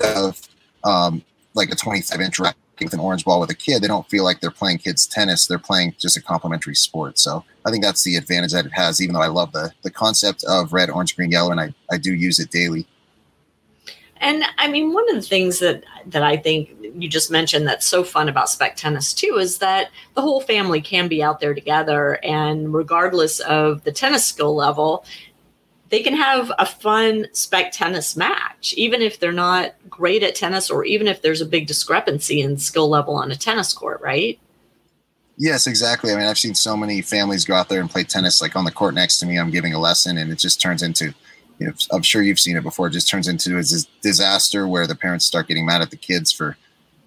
have 0.00 0.40
um, 0.84 1.22
like 1.54 1.70
a 1.70 1.76
25 1.76 2.20
inch 2.20 2.38
racket 2.38 2.60
with 2.80 2.92
an 2.94 3.00
orange 3.00 3.24
ball 3.24 3.40
with 3.40 3.50
a 3.50 3.54
kid, 3.54 3.82
they 3.82 3.88
don't 3.88 4.08
feel 4.08 4.24
like 4.24 4.40
they're 4.40 4.50
playing 4.50 4.78
kids 4.78 5.06
tennis. 5.06 5.46
They're 5.46 5.58
playing 5.58 5.94
just 5.98 6.16
a 6.16 6.22
complementary 6.22 6.74
sport. 6.74 7.18
So 7.18 7.44
I 7.64 7.70
think 7.70 7.84
that's 7.84 8.04
the 8.04 8.16
advantage 8.16 8.52
that 8.52 8.66
it 8.66 8.72
has, 8.72 9.00
even 9.02 9.14
though 9.14 9.22
I 9.22 9.28
love 9.28 9.52
the, 9.52 9.72
the 9.82 9.90
concept 9.90 10.44
of 10.44 10.72
red, 10.72 10.90
orange, 10.90 11.16
green, 11.16 11.30
yellow, 11.30 11.50
and 11.50 11.60
I, 11.60 11.74
I 11.90 11.98
do 11.98 12.14
use 12.14 12.38
it 12.38 12.50
daily. 12.50 12.86
And 14.20 14.44
I 14.58 14.68
mean, 14.68 14.92
one 14.92 15.08
of 15.08 15.16
the 15.16 15.28
things 15.28 15.58
that 15.60 15.84
that 16.06 16.22
I 16.22 16.36
think 16.36 16.70
you 16.80 17.08
just 17.08 17.30
mentioned 17.30 17.66
that's 17.66 17.86
so 17.86 18.04
fun 18.04 18.28
about 18.28 18.50
spec 18.50 18.76
tennis 18.76 19.14
too 19.14 19.38
is 19.38 19.58
that 19.58 19.90
the 20.14 20.20
whole 20.20 20.40
family 20.40 20.80
can 20.80 21.08
be 21.08 21.22
out 21.22 21.40
there 21.40 21.54
together, 21.54 22.18
and 22.22 22.72
regardless 22.74 23.40
of 23.40 23.82
the 23.84 23.92
tennis 23.92 24.26
skill 24.26 24.54
level, 24.54 25.04
they 25.88 26.02
can 26.02 26.14
have 26.14 26.52
a 26.58 26.66
fun 26.66 27.26
spec 27.32 27.72
tennis 27.72 28.16
match, 28.16 28.74
even 28.76 29.00
if 29.02 29.18
they're 29.18 29.32
not 29.32 29.74
great 29.88 30.22
at 30.22 30.34
tennis 30.34 30.70
or 30.70 30.84
even 30.84 31.06
if 31.06 31.22
there's 31.22 31.40
a 31.40 31.46
big 31.46 31.66
discrepancy 31.66 32.40
in 32.40 32.58
skill 32.58 32.88
level 32.88 33.14
on 33.14 33.30
a 33.30 33.36
tennis 33.36 33.72
court, 33.72 34.00
right? 34.00 34.38
Yes, 35.36 35.66
exactly. 35.66 36.12
I 36.12 36.16
mean, 36.16 36.26
I've 36.26 36.38
seen 36.38 36.54
so 36.54 36.76
many 36.76 37.00
families 37.00 37.46
go 37.46 37.54
out 37.54 37.70
there 37.70 37.80
and 37.80 37.88
play 37.88 38.04
tennis. 38.04 38.42
Like 38.42 38.54
on 38.56 38.66
the 38.66 38.70
court 38.70 38.92
next 38.92 39.18
to 39.20 39.26
me, 39.26 39.38
I'm 39.38 39.50
giving 39.50 39.72
a 39.72 39.78
lesson, 39.80 40.18
and 40.18 40.30
it 40.30 40.38
just 40.38 40.60
turns 40.60 40.82
into, 40.82 41.14
you 41.60 41.66
know, 41.66 41.72
I'm 41.92 42.02
sure 42.02 42.22
you've 42.22 42.40
seen 42.40 42.56
it 42.56 42.62
before. 42.62 42.86
It 42.86 42.92
just 42.92 43.08
turns 43.08 43.28
into 43.28 43.58
a 43.58 43.62
disaster 44.00 44.66
where 44.66 44.86
the 44.86 44.96
parents 44.96 45.26
start 45.26 45.46
getting 45.46 45.66
mad 45.66 45.82
at 45.82 45.90
the 45.90 45.96
kids 45.96 46.32
for, 46.32 46.56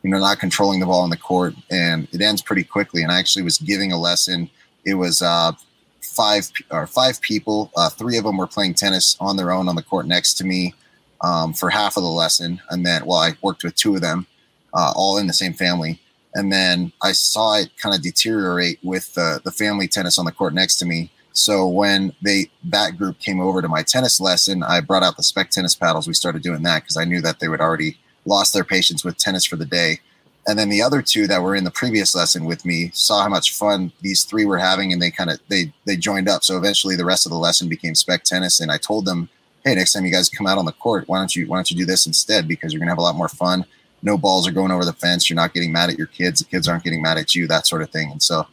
you 0.03 0.11
know, 0.11 0.19
not 0.19 0.39
controlling 0.39 0.79
the 0.79 0.85
ball 0.85 1.01
on 1.01 1.09
the 1.09 1.17
court, 1.17 1.55
and 1.71 2.07
it 2.11 2.21
ends 2.21 2.41
pretty 2.41 2.63
quickly. 2.63 3.01
And 3.01 3.11
I 3.11 3.17
actually 3.17 3.41
was 3.41 3.57
giving 3.57 3.91
a 3.91 3.99
lesson. 3.99 4.49
It 4.85 4.93
was 4.93 5.23
uh, 5.23 5.53
five 6.01 6.51
or 6.69 6.85
five 6.85 7.19
people. 7.19 7.71
Uh, 7.75 7.89
three 7.89 8.15
of 8.17 8.25
them 8.25 8.37
were 8.37 8.47
playing 8.47 8.75
tennis 8.75 9.17
on 9.19 9.37
their 9.37 9.51
own 9.51 9.67
on 9.67 9.75
the 9.75 9.81
court 9.81 10.05
next 10.05 10.35
to 10.35 10.45
me 10.45 10.75
um, 11.21 11.53
for 11.53 11.71
half 11.71 11.97
of 11.97 12.03
the 12.03 12.09
lesson, 12.09 12.61
and 12.69 12.85
then 12.85 13.05
well, 13.05 13.17
I 13.17 13.35
worked 13.41 13.63
with 13.63 13.73
two 13.75 13.95
of 13.95 14.01
them, 14.01 14.27
uh, 14.75 14.93
all 14.95 15.17
in 15.17 15.25
the 15.25 15.33
same 15.33 15.53
family, 15.53 15.99
and 16.35 16.53
then 16.53 16.91
I 17.01 17.13
saw 17.13 17.55
it 17.55 17.75
kind 17.77 17.95
of 17.95 18.03
deteriorate 18.03 18.77
with 18.83 19.15
the 19.15 19.41
the 19.43 19.51
family 19.51 19.87
tennis 19.87 20.19
on 20.19 20.25
the 20.25 20.31
court 20.31 20.53
next 20.53 20.75
to 20.77 20.85
me. 20.85 21.09
So 21.33 21.67
when 21.67 22.13
they 22.21 22.49
that 22.65 22.97
group 22.97 23.19
came 23.19 23.41
over 23.41 23.61
to 23.61 23.67
my 23.67 23.81
tennis 23.83 24.21
lesson, 24.21 24.63
I 24.63 24.81
brought 24.81 25.03
out 25.03 25.17
the 25.17 25.23
spec 25.23 25.49
tennis 25.49 25.75
paddles. 25.75 26.07
We 26.07 26.13
started 26.13 26.43
doing 26.43 26.61
that 26.63 26.83
because 26.83 26.95
I 26.97 27.05
knew 27.05 27.21
that 27.21 27.39
they 27.39 27.47
would 27.47 27.59
already 27.59 27.97
lost 28.25 28.53
their 28.53 28.63
patience 28.63 29.03
with 29.03 29.17
tennis 29.17 29.43
for 29.43 29.55
the 29.55 29.65
day. 29.65 29.99
And 30.47 30.59
then 30.59 30.69
the 30.69 30.81
other 30.81 31.01
two 31.01 31.25
that 31.27 31.41
were 31.41 31.55
in 31.55 31.63
the 31.63 31.71
previous 31.71 32.13
lesson 32.13 32.45
with 32.45 32.65
me 32.65 32.91
saw 32.93 33.23
how 33.23 33.29
much 33.29 33.53
fun 33.53 33.91
these 34.01 34.23
three 34.23 34.45
were 34.45 34.57
having, 34.57 34.93
and 34.93 35.01
they 35.01 35.09
kind 35.09 35.29
of 35.29 35.39
they 35.47 35.73
they 35.85 35.95
joined 35.95 36.29
up. 36.29 36.43
So 36.43 36.57
eventually, 36.57 36.95
the 36.95 37.05
rest 37.05 37.25
of 37.25 37.31
the 37.31 37.37
lesson 37.37 37.67
became 37.67 37.95
spec 37.95 38.23
tennis, 38.23 38.59
and 38.59 38.71
I 38.71 38.77
told 38.77 39.05
them, 39.05 39.29
"Hey, 39.63 39.73
next 39.73 39.93
time 39.93 40.05
you 40.05 40.11
guys 40.11 40.29
come 40.29 40.45
out 40.45 40.57
on 40.59 40.65
the 40.65 40.71
court, 40.73 41.07
why 41.07 41.17
don't 41.17 41.35
you 41.35 41.47
why 41.47 41.57
don't 41.57 41.71
you 41.71 41.77
do 41.77 41.85
this 41.85 42.05
instead? 42.05 42.47
Because 42.47 42.73
you're 42.73 42.79
gonna 42.79 42.91
have 42.91 42.99
a 42.99 43.01
lot 43.03 43.15
more 43.15 43.29
fun. 43.29 43.65
No 44.03 44.17
balls 44.17 44.47
are 44.47 44.51
going 44.51 44.71
over 44.71 44.85
the 44.85 44.93
fence. 44.93 45.29
You're 45.29 45.35
not 45.35 45.53
getting 45.53 45.71
mad 45.71 45.89
at 45.89 45.97
your 45.97 46.07
kids. 46.07 46.41
The 46.41 46.45
kids 46.45 46.67
aren't 46.67 46.83
getting 46.83 47.01
mad 47.01 47.17
at 47.17 47.33
you. 47.33 47.47
That 47.47 47.65
sort 47.65 47.81
of 47.81 47.89
thing." 47.89 48.11
And 48.11 48.21
so, 48.21 48.45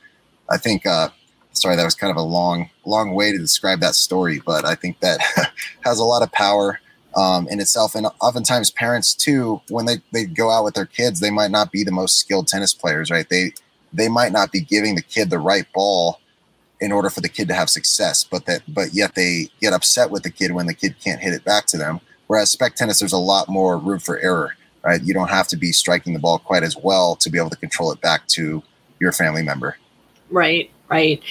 I 0.48 0.56
think. 0.56 0.86
uh 0.86 1.10
Sorry, 1.52 1.76
that 1.76 1.84
was 1.84 1.94
kind 1.94 2.10
of 2.10 2.16
a 2.16 2.22
long, 2.22 2.70
long 2.84 3.14
way 3.14 3.32
to 3.32 3.38
describe 3.38 3.80
that 3.80 3.94
story, 3.94 4.40
but 4.44 4.64
I 4.64 4.74
think 4.74 5.00
that 5.00 5.20
has 5.84 5.98
a 5.98 6.04
lot 6.04 6.22
of 6.22 6.30
power 6.32 6.80
um, 7.16 7.48
in 7.48 7.60
itself. 7.60 7.94
And 7.94 8.06
oftentimes, 8.20 8.70
parents 8.70 9.14
too, 9.14 9.60
when 9.68 9.86
they, 9.86 9.96
they 10.12 10.24
go 10.24 10.50
out 10.50 10.64
with 10.64 10.74
their 10.74 10.86
kids, 10.86 11.20
they 11.20 11.30
might 11.30 11.50
not 11.50 11.72
be 11.72 11.84
the 11.84 11.90
most 11.90 12.18
skilled 12.18 12.46
tennis 12.48 12.74
players, 12.74 13.10
right? 13.10 13.28
They 13.28 13.52
they 13.92 14.08
might 14.08 14.32
not 14.32 14.52
be 14.52 14.60
giving 14.60 14.94
the 14.94 15.02
kid 15.02 15.30
the 15.30 15.38
right 15.38 15.66
ball 15.72 16.20
in 16.80 16.92
order 16.92 17.10
for 17.10 17.20
the 17.20 17.28
kid 17.28 17.48
to 17.48 17.54
have 17.54 17.68
success, 17.68 18.24
but 18.24 18.46
that 18.46 18.62
but 18.68 18.94
yet 18.94 19.14
they 19.14 19.48
get 19.60 19.72
upset 19.72 20.10
with 20.10 20.22
the 20.22 20.30
kid 20.30 20.52
when 20.52 20.66
the 20.66 20.74
kid 20.74 20.94
can't 21.02 21.20
hit 21.20 21.34
it 21.34 21.44
back 21.44 21.66
to 21.66 21.76
them. 21.76 22.00
Whereas 22.26 22.50
spec 22.50 22.76
tennis, 22.76 23.00
there's 23.00 23.12
a 23.12 23.18
lot 23.18 23.48
more 23.48 23.76
room 23.76 23.98
for 23.98 24.18
error, 24.20 24.54
right? 24.84 25.02
You 25.02 25.12
don't 25.12 25.30
have 25.30 25.48
to 25.48 25.56
be 25.56 25.72
striking 25.72 26.12
the 26.12 26.20
ball 26.20 26.38
quite 26.38 26.62
as 26.62 26.76
well 26.76 27.16
to 27.16 27.28
be 27.30 27.38
able 27.38 27.50
to 27.50 27.56
control 27.56 27.90
it 27.92 28.00
back 28.00 28.26
to 28.28 28.62
your 29.00 29.12
family 29.12 29.42
member. 29.42 29.76
Right, 30.30 30.70
right. 30.90 31.22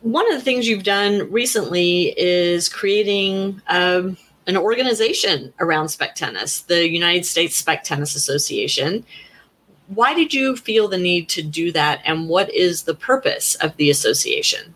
One 0.00 0.26
of 0.32 0.36
the 0.36 0.44
things 0.44 0.66
you've 0.66 0.82
done 0.82 1.30
recently 1.30 2.14
is 2.18 2.68
creating 2.68 3.62
um, 3.68 4.16
an 4.46 4.56
organization 4.56 5.52
around 5.60 5.88
spec 5.88 6.14
tennis, 6.14 6.62
the 6.62 6.88
United 6.88 7.24
States 7.24 7.56
Spec 7.56 7.84
Tennis 7.84 8.16
Association. 8.16 9.04
Why 9.88 10.14
did 10.14 10.32
you 10.34 10.56
feel 10.56 10.88
the 10.88 10.98
need 10.98 11.28
to 11.30 11.42
do 11.42 11.70
that, 11.72 12.00
and 12.04 12.28
what 12.28 12.52
is 12.52 12.84
the 12.84 12.94
purpose 12.94 13.54
of 13.56 13.76
the 13.76 13.90
association? 13.90 14.74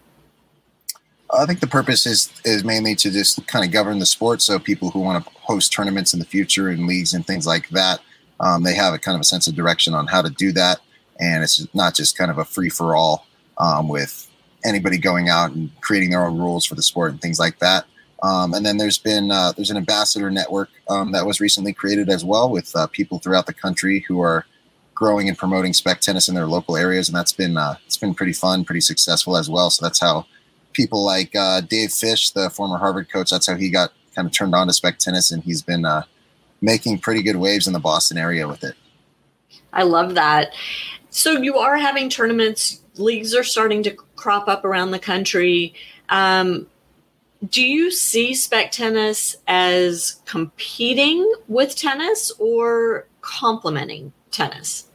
I 1.34 1.46
think 1.46 1.60
the 1.60 1.66
purpose 1.66 2.06
is 2.06 2.30
is 2.44 2.64
mainly 2.64 2.94
to 2.96 3.10
just 3.10 3.44
kind 3.46 3.64
of 3.64 3.72
govern 3.72 3.98
the 3.98 4.06
sport, 4.06 4.42
so 4.42 4.58
people 4.58 4.90
who 4.90 5.00
want 5.00 5.24
to 5.24 5.30
host 5.40 5.72
tournaments 5.72 6.12
in 6.12 6.20
the 6.20 6.26
future 6.26 6.68
and 6.68 6.86
leagues 6.86 7.14
and 7.14 7.26
things 7.26 7.46
like 7.46 7.68
that, 7.70 8.00
um, 8.40 8.62
they 8.62 8.74
have 8.74 8.94
a 8.94 8.98
kind 8.98 9.14
of 9.14 9.20
a 9.20 9.24
sense 9.24 9.48
of 9.48 9.54
direction 9.54 9.94
on 9.94 10.06
how 10.06 10.22
to 10.22 10.30
do 10.30 10.52
that, 10.52 10.80
and 11.18 11.42
it's 11.42 11.66
not 11.74 11.94
just 11.94 12.16
kind 12.16 12.30
of 12.30 12.38
a 12.38 12.44
free 12.44 12.68
for 12.68 12.94
all 12.94 13.25
um, 13.58 13.88
with 13.88 14.30
anybody 14.64 14.98
going 14.98 15.28
out 15.28 15.52
and 15.52 15.70
creating 15.80 16.10
their 16.10 16.26
own 16.26 16.38
rules 16.38 16.64
for 16.64 16.74
the 16.74 16.82
sport 16.82 17.12
and 17.12 17.20
things 17.20 17.38
like 17.38 17.58
that. 17.58 17.86
Um, 18.22 18.54
and 18.54 18.64
then 18.64 18.78
there's 18.78 18.98
been 18.98 19.30
uh, 19.30 19.52
there's 19.52 19.70
an 19.70 19.76
ambassador 19.76 20.30
network 20.30 20.70
um, 20.88 21.12
that 21.12 21.26
was 21.26 21.40
recently 21.40 21.72
created 21.72 22.08
as 22.08 22.24
well 22.24 22.50
with 22.50 22.74
uh, 22.74 22.86
people 22.86 23.18
throughout 23.18 23.46
the 23.46 23.52
country 23.52 24.04
who 24.08 24.20
are 24.20 24.46
growing 24.94 25.28
and 25.28 25.36
promoting 25.36 25.74
spec 25.74 26.00
tennis 26.00 26.28
in 26.28 26.34
their 26.34 26.46
local 26.46 26.76
areas, 26.76 27.08
and 27.08 27.16
that's 27.16 27.32
been 27.32 27.56
uh, 27.56 27.76
it's 27.84 27.98
been 27.98 28.14
pretty 28.14 28.32
fun, 28.32 28.64
pretty 28.64 28.80
successful 28.80 29.36
as 29.36 29.48
well. 29.48 29.70
So 29.70 29.84
that's 29.84 30.00
how 30.00 30.26
people 30.72 31.04
like 31.04 31.36
uh, 31.36 31.60
Dave 31.60 31.92
Fish, 31.92 32.30
the 32.30 32.50
former 32.50 32.78
Harvard 32.78 33.10
coach, 33.10 33.30
that's 33.30 33.46
how 33.46 33.54
he 33.54 33.70
got 33.70 33.92
kind 34.14 34.26
of 34.26 34.32
turned 34.32 34.54
on 34.54 34.66
to 34.66 34.72
spec 34.72 34.98
tennis, 34.98 35.30
and 35.30 35.44
he's 35.44 35.62
been 35.62 35.84
uh, 35.84 36.02
making 36.62 36.98
pretty 36.98 37.22
good 37.22 37.36
waves 37.36 37.66
in 37.66 37.74
the 37.74 37.78
Boston 37.78 38.16
area 38.16 38.48
with 38.48 38.64
it. 38.64 38.74
I 39.72 39.82
love 39.82 40.14
that. 40.14 40.52
So 41.16 41.32
you 41.32 41.56
are 41.56 41.78
having 41.78 42.10
tournaments, 42.10 42.82
leagues 42.96 43.34
are 43.34 43.42
starting 43.42 43.82
to 43.84 43.90
crop 43.90 44.48
up 44.48 44.66
around 44.66 44.90
the 44.90 44.98
country. 44.98 45.72
Um, 46.10 46.66
do 47.48 47.62
you 47.62 47.90
see 47.90 48.34
spec 48.34 48.70
tennis 48.70 49.34
as 49.48 50.20
competing 50.26 51.32
with 51.48 51.74
tennis 51.74 52.30
or 52.38 53.06
complementing 53.22 54.12
tennis? 54.30 54.88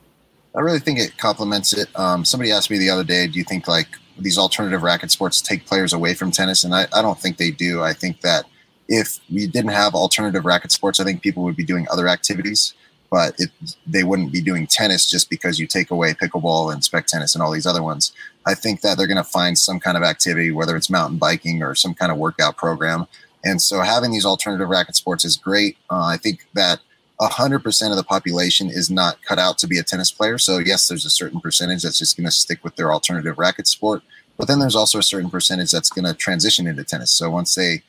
I 0.56 0.60
really 0.60 0.80
think 0.80 1.00
it 1.00 1.18
complements 1.18 1.74
it. 1.74 1.88
Um, 1.96 2.24
somebody 2.24 2.52
asked 2.52 2.70
me 2.70 2.78
the 2.78 2.92
other 2.92 3.04
day, 3.04 3.26
do 3.26 3.40
you 3.40 3.44
think 3.44 3.68
like 3.68 3.88
these 4.20 4.38
alternative 4.38 4.84
racket 4.84 5.10
sports 5.10 5.42
take 5.42 5.66
players 5.66 5.92
away 5.92 6.14
from 6.14 6.30
tennis? 6.30 6.64
And 6.64 6.76
I, 6.76 6.86
I 6.94 7.02
don't 7.02 7.18
think 7.18 7.38
they 7.38 7.50
do. 7.50 7.82
I 7.82 7.94
think 7.94 8.22
that 8.22 8.46
if 8.88 9.20
we 9.32 9.48
didn't 9.48 9.72
have 9.72 9.96
alternative 9.96 10.46
racket 10.46 10.72
sports, 10.72 11.00
I 11.00 11.04
think 11.04 11.24
people 11.24 11.42
would 11.46 11.56
be 11.56 11.66
doing 11.66 11.88
other 11.92 12.08
activities 12.08 12.76
but 13.12 13.36
it, 13.38 13.52
they 13.86 14.04
wouldn't 14.04 14.32
be 14.32 14.42
doing 14.42 14.66
tennis 14.66 15.06
just 15.06 15.30
because 15.30 15.60
you 15.60 15.68
take 15.68 15.92
away 15.92 16.14
pickleball 16.14 16.74
and 16.74 16.84
spec 16.84 17.06
tennis 17.06 17.36
and 17.36 17.44
all 17.44 17.52
these 17.52 17.68
other 17.68 17.84
ones. 17.84 18.14
I 18.48 18.56
think 18.56 18.82
that 18.82 18.98
they're 18.98 19.06
going 19.06 19.18
to 19.18 19.24
find 19.24 19.60
some 19.60 19.80
kind 19.82 19.98
of 19.98 20.04
activity, 20.04 20.50
whether 20.50 20.78
it's 20.78 20.90
mountain 20.90 21.18
biking 21.18 21.62
or 21.62 21.76
some 21.76 21.94
kind 21.94 22.12
of 22.12 22.18
workout 22.18 22.56
program. 22.56 23.06
And 23.44 23.62
so 23.62 23.82
having 23.82 24.12
these 24.12 24.26
alternative 24.26 24.70
racket 24.70 24.96
sports 24.96 25.26
is 25.26 25.36
great. 25.36 25.78
Uh, 25.90 26.06
I 26.06 26.18
think 26.18 26.48
that 26.54 26.80
100% 27.20 27.92
of 27.92 27.98
the 27.98 28.04
population 28.04 28.70
is 28.70 28.90
not 28.90 29.22
cut 29.24 29.38
out 29.38 29.58
to 29.60 29.68
be 29.68 29.78
a 29.78 29.84
tennis 29.84 30.10
player. 30.10 30.38
So, 30.38 30.58
yes, 30.58 30.88
there's 30.88 31.06
a 31.06 31.10
certain 31.10 31.40
percentage 31.40 31.84
that's 31.84 32.00
just 32.00 32.18
going 32.18 32.26
to 32.26 32.32
stick 32.32 32.64
with 32.64 32.78
their 32.78 32.92
alternative 32.92 33.38
racket 33.38 33.68
sport. 33.68 34.02
But 34.38 34.48
then 34.48 34.60
there's 34.60 34.76
also 34.76 34.98
a 34.98 35.04
certain 35.04 35.30
percentage 35.30 35.72
that's 35.72 35.90
going 35.90 36.06
to 36.06 36.16
transition 36.16 36.66
into 36.66 36.84
tennis. 36.84 37.12
So, 37.12 37.30
once 37.30 37.54
they 37.54 37.84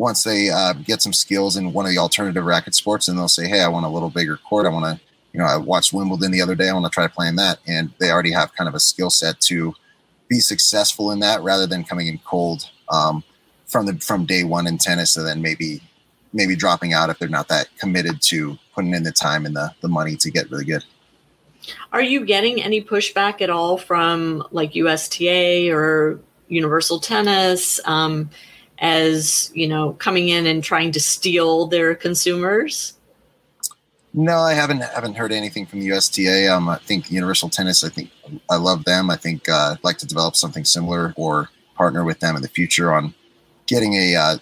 once 0.00 0.22
they 0.22 0.48
uh, 0.48 0.72
get 0.72 1.02
some 1.02 1.12
skills 1.12 1.58
in 1.58 1.74
one 1.74 1.84
of 1.84 1.92
the 1.92 1.98
alternative 1.98 2.42
racket 2.42 2.74
sports 2.74 3.06
and 3.06 3.18
they'll 3.18 3.28
say, 3.28 3.46
Hey, 3.46 3.60
I 3.60 3.68
want 3.68 3.84
a 3.84 3.88
little 3.90 4.08
bigger 4.08 4.38
court. 4.38 4.64
I 4.64 4.70
want 4.70 4.86
to, 4.86 5.04
you 5.34 5.38
know, 5.38 5.44
I 5.44 5.58
watched 5.58 5.92
Wimbledon 5.92 6.32
the 6.32 6.40
other 6.40 6.54
day. 6.54 6.70
I 6.70 6.72
want 6.72 6.86
to 6.86 6.90
try 6.90 7.06
playing 7.06 7.36
that. 7.36 7.58
And 7.66 7.92
they 7.98 8.10
already 8.10 8.32
have 8.32 8.54
kind 8.54 8.66
of 8.66 8.74
a 8.74 8.80
skill 8.80 9.10
set 9.10 9.40
to 9.40 9.74
be 10.26 10.40
successful 10.40 11.10
in 11.10 11.18
that 11.18 11.42
rather 11.42 11.66
than 11.66 11.84
coming 11.84 12.06
in 12.06 12.16
cold 12.24 12.70
um, 12.88 13.22
from 13.66 13.84
the, 13.84 13.98
from 13.98 14.24
day 14.24 14.42
one 14.42 14.66
in 14.66 14.78
tennis 14.78 15.18
and 15.18 15.26
then 15.26 15.42
maybe, 15.42 15.82
maybe 16.32 16.56
dropping 16.56 16.94
out 16.94 17.10
if 17.10 17.18
they're 17.18 17.28
not 17.28 17.48
that 17.48 17.68
committed 17.78 18.22
to 18.22 18.56
putting 18.74 18.94
in 18.94 19.02
the 19.02 19.12
time 19.12 19.44
and 19.44 19.54
the, 19.54 19.70
the 19.82 19.88
money 19.88 20.16
to 20.16 20.30
get 20.30 20.50
really 20.50 20.64
good. 20.64 20.82
Are 21.92 22.00
you 22.00 22.24
getting 22.24 22.62
any 22.62 22.82
pushback 22.82 23.42
at 23.42 23.50
all 23.50 23.76
from 23.76 24.44
like 24.50 24.74
USTA 24.74 25.70
or 25.70 26.18
Universal 26.48 27.00
Tennis? 27.00 27.80
Um, 27.84 28.30
as 28.80 29.50
you 29.54 29.68
know 29.68 29.92
coming 29.94 30.28
in 30.28 30.46
and 30.46 30.64
trying 30.64 30.92
to 30.92 31.00
steal 31.00 31.66
their 31.66 31.94
consumers? 31.94 32.94
No, 34.12 34.38
I 34.38 34.54
haven't 34.54 34.80
haven't 34.82 35.14
heard 35.14 35.30
anything 35.30 35.66
from 35.66 35.80
the 35.80 35.86
USTA. 35.92 36.48
Um, 36.48 36.68
I 36.68 36.78
think 36.78 37.10
Universal 37.10 37.50
Tennis. 37.50 37.84
I 37.84 37.90
think 37.90 38.10
I 38.50 38.56
love 38.56 38.84
them. 38.84 39.08
I 39.08 39.16
think 39.16 39.48
uh, 39.48 39.74
I'd 39.76 39.84
like 39.84 39.98
to 39.98 40.06
develop 40.06 40.34
something 40.34 40.64
similar 40.64 41.14
or 41.16 41.48
partner 41.76 42.04
with 42.04 42.18
them 42.20 42.34
in 42.34 42.42
the 42.42 42.48
future 42.48 42.92
on 42.92 43.14
getting 43.66 43.94
a 43.94 44.16
uh, 44.16 44.36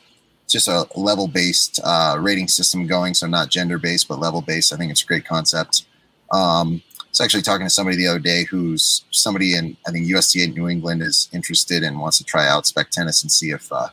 just 0.49 0.68
a 0.68 0.87
level 0.97 1.28
based 1.28 1.80
uh, 1.85 2.16
rating 2.18 2.49
system 2.49 2.87
going. 2.87 3.12
So 3.12 3.26
not 3.26 3.50
gender 3.50 3.78
based, 3.78 4.09
but 4.09 4.18
level 4.18 4.40
based. 4.40 4.73
I 4.73 4.76
think 4.76 4.90
it's 4.90 5.02
a 5.02 5.07
great 5.07 5.26
concept. 5.26 5.85
Um, 6.33 6.83
I 6.99 7.04
was 7.11 7.21
actually 7.21 7.42
talking 7.42 7.66
to 7.66 7.71
somebody 7.71 7.97
the 7.97 8.07
other 8.07 8.18
day 8.18 8.45
who's 8.45 9.04
somebody 9.11 9.54
in 9.54 9.76
I 9.87 9.90
think 9.90 10.07
USTA 10.07 10.49
New 10.49 10.68
England 10.68 11.02
is 11.02 11.28
interested 11.33 11.83
and 11.83 12.00
wants 12.00 12.16
to 12.18 12.25
try 12.25 12.49
out 12.49 12.66
spec 12.66 12.90
tennis 12.90 13.23
and 13.23 13.30
see 13.30 13.50
if 13.50 13.71
uh, 13.71 13.88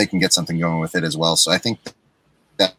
they 0.00 0.06
can 0.06 0.18
get 0.18 0.32
something 0.32 0.58
going 0.58 0.80
with 0.80 0.94
it 0.94 1.04
as 1.04 1.14
well. 1.14 1.36
So 1.36 1.52
I 1.52 1.58
think 1.58 1.78
that 2.56 2.74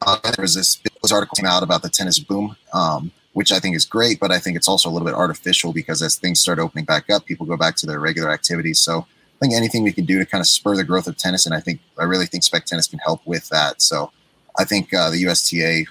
uh, 0.00 0.16
there 0.22 0.34
was 0.38 0.54
this, 0.54 0.80
this 1.02 1.10
article 1.12 1.34
came 1.34 1.46
out 1.46 1.64
about 1.64 1.82
the 1.82 1.88
tennis 1.88 2.20
boom, 2.20 2.56
um, 2.72 3.10
which 3.32 3.50
I 3.50 3.58
think 3.58 3.74
is 3.74 3.84
great, 3.84 4.20
but 4.20 4.30
I 4.30 4.38
think 4.38 4.56
it's 4.56 4.68
also 4.68 4.88
a 4.88 4.92
little 4.92 5.06
bit 5.06 5.14
artificial 5.14 5.72
because 5.72 6.02
as 6.02 6.14
things 6.14 6.38
start 6.38 6.60
opening 6.60 6.84
back 6.84 7.10
up, 7.10 7.26
people 7.26 7.46
go 7.46 7.56
back 7.56 7.74
to 7.76 7.86
their 7.86 7.98
regular 7.98 8.30
activities. 8.30 8.78
So 8.78 9.00
I 9.00 9.38
think 9.40 9.54
anything 9.54 9.82
we 9.82 9.92
can 9.92 10.04
do 10.04 10.20
to 10.20 10.24
kind 10.24 10.40
of 10.40 10.46
spur 10.46 10.76
the 10.76 10.84
growth 10.84 11.08
of 11.08 11.16
tennis, 11.16 11.44
and 11.44 11.54
I 11.54 11.60
think 11.60 11.80
I 11.98 12.04
really 12.04 12.26
think 12.26 12.44
Spec 12.44 12.64
Tennis 12.64 12.86
can 12.86 13.00
help 13.00 13.24
with 13.26 13.48
that. 13.48 13.82
So 13.82 14.12
I 14.56 14.64
think 14.64 14.94
uh, 14.94 15.10
the 15.10 15.18
USTA, 15.18 15.84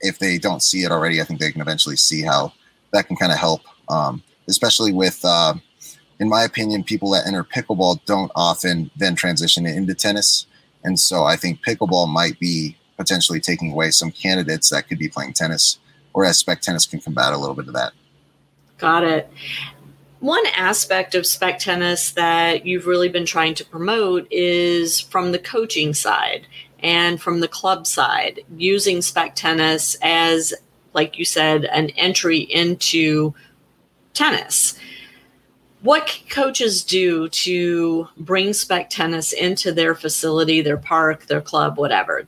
if 0.00 0.18
they 0.18 0.38
don't 0.38 0.62
see 0.62 0.84
it 0.84 0.90
already, 0.90 1.20
I 1.20 1.24
think 1.24 1.40
they 1.40 1.52
can 1.52 1.60
eventually 1.60 1.96
see 1.96 2.22
how 2.22 2.52
that 2.92 3.06
can 3.06 3.16
kind 3.16 3.32
of 3.32 3.38
help, 3.38 3.60
um, 3.90 4.22
especially 4.48 4.92
with. 4.94 5.20
Uh, 5.22 5.54
in 6.20 6.28
my 6.28 6.44
opinion, 6.44 6.84
people 6.84 7.10
that 7.10 7.26
enter 7.26 7.42
pickleball 7.42 8.04
don't 8.04 8.30
often 8.36 8.90
then 8.94 9.16
transition 9.16 9.66
into 9.66 9.94
tennis. 9.94 10.46
And 10.84 11.00
so 11.00 11.24
I 11.24 11.34
think 11.34 11.64
pickleball 11.64 12.08
might 12.08 12.38
be 12.38 12.76
potentially 12.98 13.40
taking 13.40 13.72
away 13.72 13.90
some 13.90 14.10
candidates 14.10 14.68
that 14.68 14.86
could 14.86 14.98
be 14.98 15.08
playing 15.08 15.32
tennis, 15.32 15.78
whereas 16.12 16.36
spec 16.36 16.60
tennis 16.60 16.86
can 16.86 17.00
combat 17.00 17.32
a 17.32 17.38
little 17.38 17.54
bit 17.54 17.68
of 17.68 17.72
that. 17.72 17.92
Got 18.76 19.04
it. 19.04 19.30
One 20.20 20.44
aspect 20.54 21.14
of 21.14 21.26
spec 21.26 21.58
tennis 21.58 22.12
that 22.12 22.66
you've 22.66 22.86
really 22.86 23.08
been 23.08 23.24
trying 23.24 23.54
to 23.54 23.64
promote 23.64 24.28
is 24.30 25.00
from 25.00 25.32
the 25.32 25.38
coaching 25.38 25.94
side 25.94 26.46
and 26.80 27.20
from 27.20 27.40
the 27.40 27.48
club 27.48 27.86
side, 27.86 28.40
using 28.58 29.00
spec 29.00 29.34
tennis 29.34 29.96
as, 30.02 30.52
like 30.92 31.18
you 31.18 31.24
said, 31.24 31.64
an 31.64 31.88
entry 31.90 32.40
into 32.40 33.34
tennis 34.12 34.78
what 35.82 36.06
can 36.06 36.28
coaches 36.28 36.84
do 36.84 37.28
to 37.28 38.08
bring 38.18 38.52
spec 38.52 38.90
tennis 38.90 39.32
into 39.32 39.72
their 39.72 39.94
facility, 39.94 40.60
their 40.60 40.76
park, 40.76 41.26
their 41.26 41.40
club, 41.40 41.78
whatever? 41.78 42.26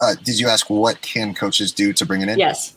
Uh, 0.00 0.14
did 0.22 0.38
you 0.38 0.48
ask 0.48 0.70
what 0.70 1.00
can 1.02 1.34
coaches 1.34 1.72
do 1.72 1.92
to 1.92 2.06
bring 2.06 2.20
it 2.20 2.28
in? 2.28 2.38
Yes. 2.38 2.76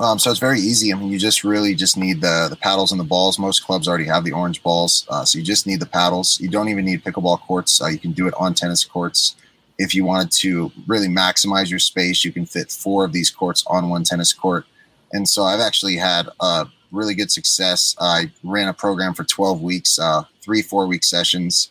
Um, 0.00 0.18
so 0.18 0.30
it's 0.30 0.38
very 0.38 0.60
easy. 0.60 0.92
I 0.92 0.96
mean, 0.96 1.10
you 1.10 1.18
just 1.18 1.42
really 1.42 1.74
just 1.74 1.96
need 1.96 2.20
the 2.20 2.46
the 2.48 2.56
paddles 2.56 2.92
and 2.92 3.00
the 3.00 3.04
balls. 3.04 3.38
Most 3.38 3.64
clubs 3.64 3.88
already 3.88 4.04
have 4.04 4.24
the 4.24 4.32
orange 4.32 4.62
balls, 4.62 5.04
uh, 5.08 5.24
so 5.24 5.38
you 5.38 5.44
just 5.44 5.66
need 5.66 5.80
the 5.80 5.86
paddles. 5.86 6.40
You 6.40 6.48
don't 6.48 6.68
even 6.68 6.84
need 6.84 7.02
pickleball 7.02 7.40
courts. 7.40 7.82
Uh, 7.82 7.86
you 7.88 7.98
can 7.98 8.12
do 8.12 8.28
it 8.28 8.34
on 8.38 8.54
tennis 8.54 8.84
courts. 8.84 9.34
If 9.76 9.94
you 9.94 10.04
wanted 10.04 10.30
to 10.38 10.70
really 10.86 11.08
maximize 11.08 11.68
your 11.68 11.78
space, 11.80 12.24
you 12.24 12.32
can 12.32 12.46
fit 12.46 12.70
four 12.70 13.04
of 13.04 13.12
these 13.12 13.30
courts 13.30 13.64
on 13.66 13.88
one 13.88 14.04
tennis 14.04 14.32
court. 14.32 14.66
And 15.12 15.28
so 15.28 15.44
I've 15.44 15.60
actually 15.60 15.96
had 15.96 16.28
uh, 16.38 16.66
really 16.92 17.14
good 17.14 17.30
success. 17.30 17.94
I 18.00 18.30
ran 18.42 18.68
a 18.68 18.74
program 18.74 19.14
for 19.14 19.24
12 19.24 19.62
weeks, 19.62 19.98
uh, 19.98 20.22
three 20.42 20.62
four 20.62 20.86
week 20.86 21.04
sessions 21.04 21.70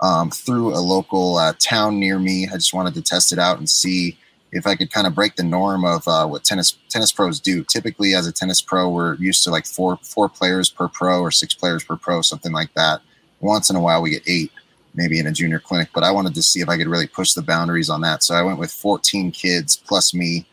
um, 0.00 0.30
through 0.30 0.74
a 0.74 0.80
local 0.80 1.36
uh, 1.36 1.54
town 1.58 1.98
near 1.98 2.18
me. 2.18 2.48
I 2.48 2.54
just 2.54 2.74
wanted 2.74 2.94
to 2.94 3.02
test 3.02 3.32
it 3.32 3.38
out 3.38 3.58
and 3.58 3.68
see 3.68 4.18
if 4.52 4.66
I 4.66 4.74
could 4.74 4.90
kind 4.90 5.06
of 5.06 5.14
break 5.14 5.36
the 5.36 5.42
norm 5.42 5.84
of 5.84 6.06
uh, 6.08 6.26
what 6.26 6.44
tennis 6.44 6.76
tennis 6.88 7.12
pros 7.12 7.40
do. 7.40 7.64
Typically, 7.64 8.14
as 8.14 8.26
a 8.26 8.32
tennis 8.32 8.60
pro, 8.60 8.88
we're 8.88 9.14
used 9.16 9.44
to 9.44 9.50
like 9.50 9.66
four 9.66 9.98
four 10.02 10.28
players 10.28 10.68
per 10.70 10.88
pro 10.88 11.20
or 11.20 11.30
six 11.30 11.54
players 11.54 11.84
per 11.84 11.96
pro, 11.96 12.22
something 12.22 12.52
like 12.52 12.72
that. 12.74 13.00
Once 13.40 13.70
in 13.70 13.76
a 13.76 13.80
while, 13.80 14.00
we 14.02 14.10
get 14.10 14.22
eight, 14.26 14.50
maybe 14.94 15.18
in 15.18 15.26
a 15.26 15.32
junior 15.32 15.58
clinic, 15.58 15.88
but 15.94 16.04
I 16.04 16.10
wanted 16.10 16.34
to 16.34 16.42
see 16.42 16.60
if 16.60 16.68
I 16.68 16.78
could 16.78 16.88
really 16.88 17.06
push 17.06 17.34
the 17.34 17.42
boundaries 17.42 17.90
on 17.90 18.00
that. 18.00 18.22
So 18.22 18.34
I 18.34 18.42
went 18.42 18.58
with 18.58 18.72
14 18.72 19.30
kids 19.30 19.76
plus 19.76 20.14
me. 20.14 20.46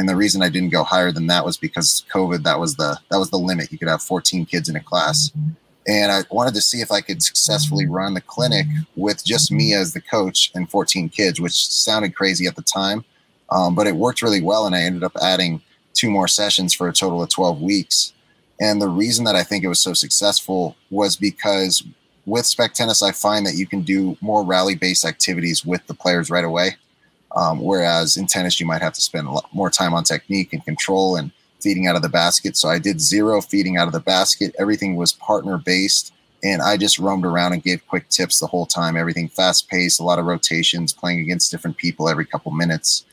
And 0.00 0.08
the 0.08 0.16
reason 0.16 0.40
I 0.40 0.48
didn't 0.48 0.70
go 0.70 0.82
higher 0.82 1.12
than 1.12 1.26
that 1.26 1.44
was 1.44 1.58
because 1.58 2.06
COVID, 2.10 2.42
that 2.44 2.58
was 2.58 2.76
the 2.76 2.98
that 3.10 3.18
was 3.18 3.28
the 3.28 3.36
limit. 3.36 3.70
You 3.70 3.76
could 3.76 3.86
have 3.86 4.00
14 4.00 4.46
kids 4.46 4.70
in 4.70 4.74
a 4.76 4.80
class. 4.80 5.30
And 5.86 6.10
I 6.10 6.22
wanted 6.30 6.54
to 6.54 6.62
see 6.62 6.80
if 6.80 6.90
I 6.90 7.02
could 7.02 7.22
successfully 7.22 7.86
run 7.86 8.14
the 8.14 8.22
clinic 8.22 8.64
with 8.96 9.22
just 9.22 9.52
me 9.52 9.74
as 9.74 9.92
the 9.92 10.00
coach 10.00 10.52
and 10.54 10.70
14 10.70 11.10
kids, 11.10 11.38
which 11.38 11.66
sounded 11.66 12.14
crazy 12.14 12.46
at 12.46 12.56
the 12.56 12.62
time. 12.62 13.04
Um, 13.50 13.74
but 13.74 13.86
it 13.86 13.94
worked 13.94 14.22
really 14.22 14.40
well. 14.40 14.64
And 14.64 14.74
I 14.74 14.80
ended 14.80 15.04
up 15.04 15.12
adding 15.20 15.60
two 15.92 16.10
more 16.10 16.28
sessions 16.28 16.72
for 16.72 16.88
a 16.88 16.94
total 16.94 17.22
of 17.22 17.28
12 17.28 17.60
weeks. 17.60 18.14
And 18.58 18.80
the 18.80 18.88
reason 18.88 19.26
that 19.26 19.36
I 19.36 19.42
think 19.42 19.64
it 19.64 19.68
was 19.68 19.82
so 19.82 19.92
successful 19.92 20.76
was 20.88 21.14
because 21.14 21.82
with 22.24 22.46
spec 22.46 22.72
tennis, 22.72 23.02
I 23.02 23.12
find 23.12 23.44
that 23.44 23.56
you 23.56 23.66
can 23.66 23.82
do 23.82 24.16
more 24.22 24.46
rally 24.46 24.76
based 24.76 25.04
activities 25.04 25.62
with 25.62 25.86
the 25.88 25.94
players 25.94 26.30
right 26.30 26.44
away. 26.44 26.76
Um, 27.36 27.60
whereas 27.60 28.16
in 28.16 28.26
tennis, 28.26 28.58
you 28.58 28.66
might 28.66 28.82
have 28.82 28.92
to 28.94 29.00
spend 29.00 29.26
a 29.26 29.30
lot 29.30 29.52
more 29.52 29.70
time 29.70 29.94
on 29.94 30.04
technique 30.04 30.52
and 30.52 30.64
control 30.64 31.16
and 31.16 31.30
feeding 31.60 31.86
out 31.86 31.96
of 31.96 32.02
the 32.02 32.08
basket. 32.08 32.56
So 32.56 32.68
I 32.68 32.78
did 32.78 33.00
zero 33.00 33.40
feeding 33.40 33.76
out 33.76 33.86
of 33.86 33.92
the 33.92 34.00
basket. 34.00 34.54
Everything 34.58 34.96
was 34.96 35.12
partner 35.12 35.58
based. 35.58 36.12
And 36.42 36.62
I 36.62 36.76
just 36.76 36.98
roamed 36.98 37.26
around 37.26 37.52
and 37.52 37.62
gave 37.62 37.86
quick 37.86 38.08
tips 38.08 38.40
the 38.40 38.46
whole 38.46 38.64
time. 38.66 38.96
Everything 38.96 39.28
fast 39.28 39.68
paced, 39.68 40.00
a 40.00 40.04
lot 40.04 40.18
of 40.18 40.24
rotations, 40.24 40.92
playing 40.92 41.20
against 41.20 41.50
different 41.50 41.76
people 41.76 42.08
every 42.08 42.24
couple 42.24 42.50
minutes. 42.50 43.04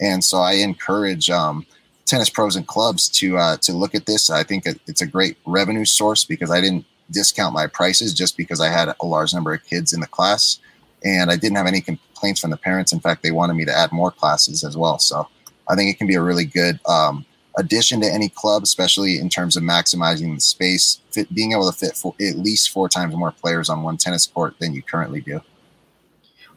And 0.00 0.24
so 0.24 0.38
I 0.38 0.52
encourage 0.54 1.28
um, 1.28 1.66
tennis 2.06 2.30
pros 2.30 2.56
and 2.56 2.66
clubs 2.66 3.08
to 3.10 3.36
uh, 3.36 3.56
to 3.58 3.72
look 3.72 3.94
at 3.94 4.06
this. 4.06 4.30
I 4.30 4.42
think 4.42 4.64
it's 4.86 5.02
a 5.02 5.06
great 5.06 5.36
revenue 5.46 5.84
source 5.84 6.24
because 6.24 6.50
I 6.50 6.60
didn't 6.60 6.86
discount 7.10 7.52
my 7.52 7.66
prices 7.66 8.14
just 8.14 8.36
because 8.36 8.60
I 8.60 8.68
had 8.68 8.88
a 8.88 9.06
large 9.06 9.34
number 9.34 9.52
of 9.52 9.64
kids 9.64 9.92
in 9.92 10.00
the 10.00 10.06
class, 10.06 10.58
and 11.04 11.30
I 11.30 11.36
didn't 11.36 11.56
have 11.56 11.66
any 11.66 11.82
complaints 12.20 12.40
from 12.40 12.50
the 12.50 12.56
parents. 12.56 12.92
In 12.92 13.00
fact, 13.00 13.22
they 13.22 13.30
wanted 13.30 13.54
me 13.54 13.64
to 13.64 13.76
add 13.76 13.92
more 13.92 14.10
classes 14.10 14.62
as 14.62 14.76
well. 14.76 14.98
So 14.98 15.26
I 15.68 15.74
think 15.74 15.90
it 15.90 15.98
can 15.98 16.06
be 16.06 16.14
a 16.14 16.22
really 16.22 16.44
good 16.44 16.78
um, 16.86 17.24
addition 17.56 18.00
to 18.02 18.06
any 18.06 18.28
club, 18.28 18.62
especially 18.62 19.18
in 19.18 19.28
terms 19.28 19.56
of 19.56 19.62
maximizing 19.62 20.34
the 20.34 20.40
space, 20.40 21.00
fit, 21.10 21.32
being 21.34 21.52
able 21.52 21.70
to 21.70 21.76
fit 21.76 21.96
for 21.96 22.14
at 22.20 22.36
least 22.36 22.70
four 22.70 22.88
times 22.88 23.16
more 23.16 23.32
players 23.32 23.70
on 23.70 23.82
one 23.82 23.96
tennis 23.96 24.26
court 24.26 24.54
than 24.58 24.74
you 24.74 24.82
currently 24.82 25.20
do. 25.20 25.40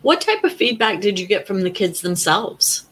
What 0.01 0.19
type 0.19 0.43
of 0.43 0.51
feedback 0.51 0.99
did 0.99 1.17
you 1.17 1.25
get 1.25 1.47
from 1.47 1.61
the 1.61 1.71
kids 1.71 2.01
themselves? 2.01 2.85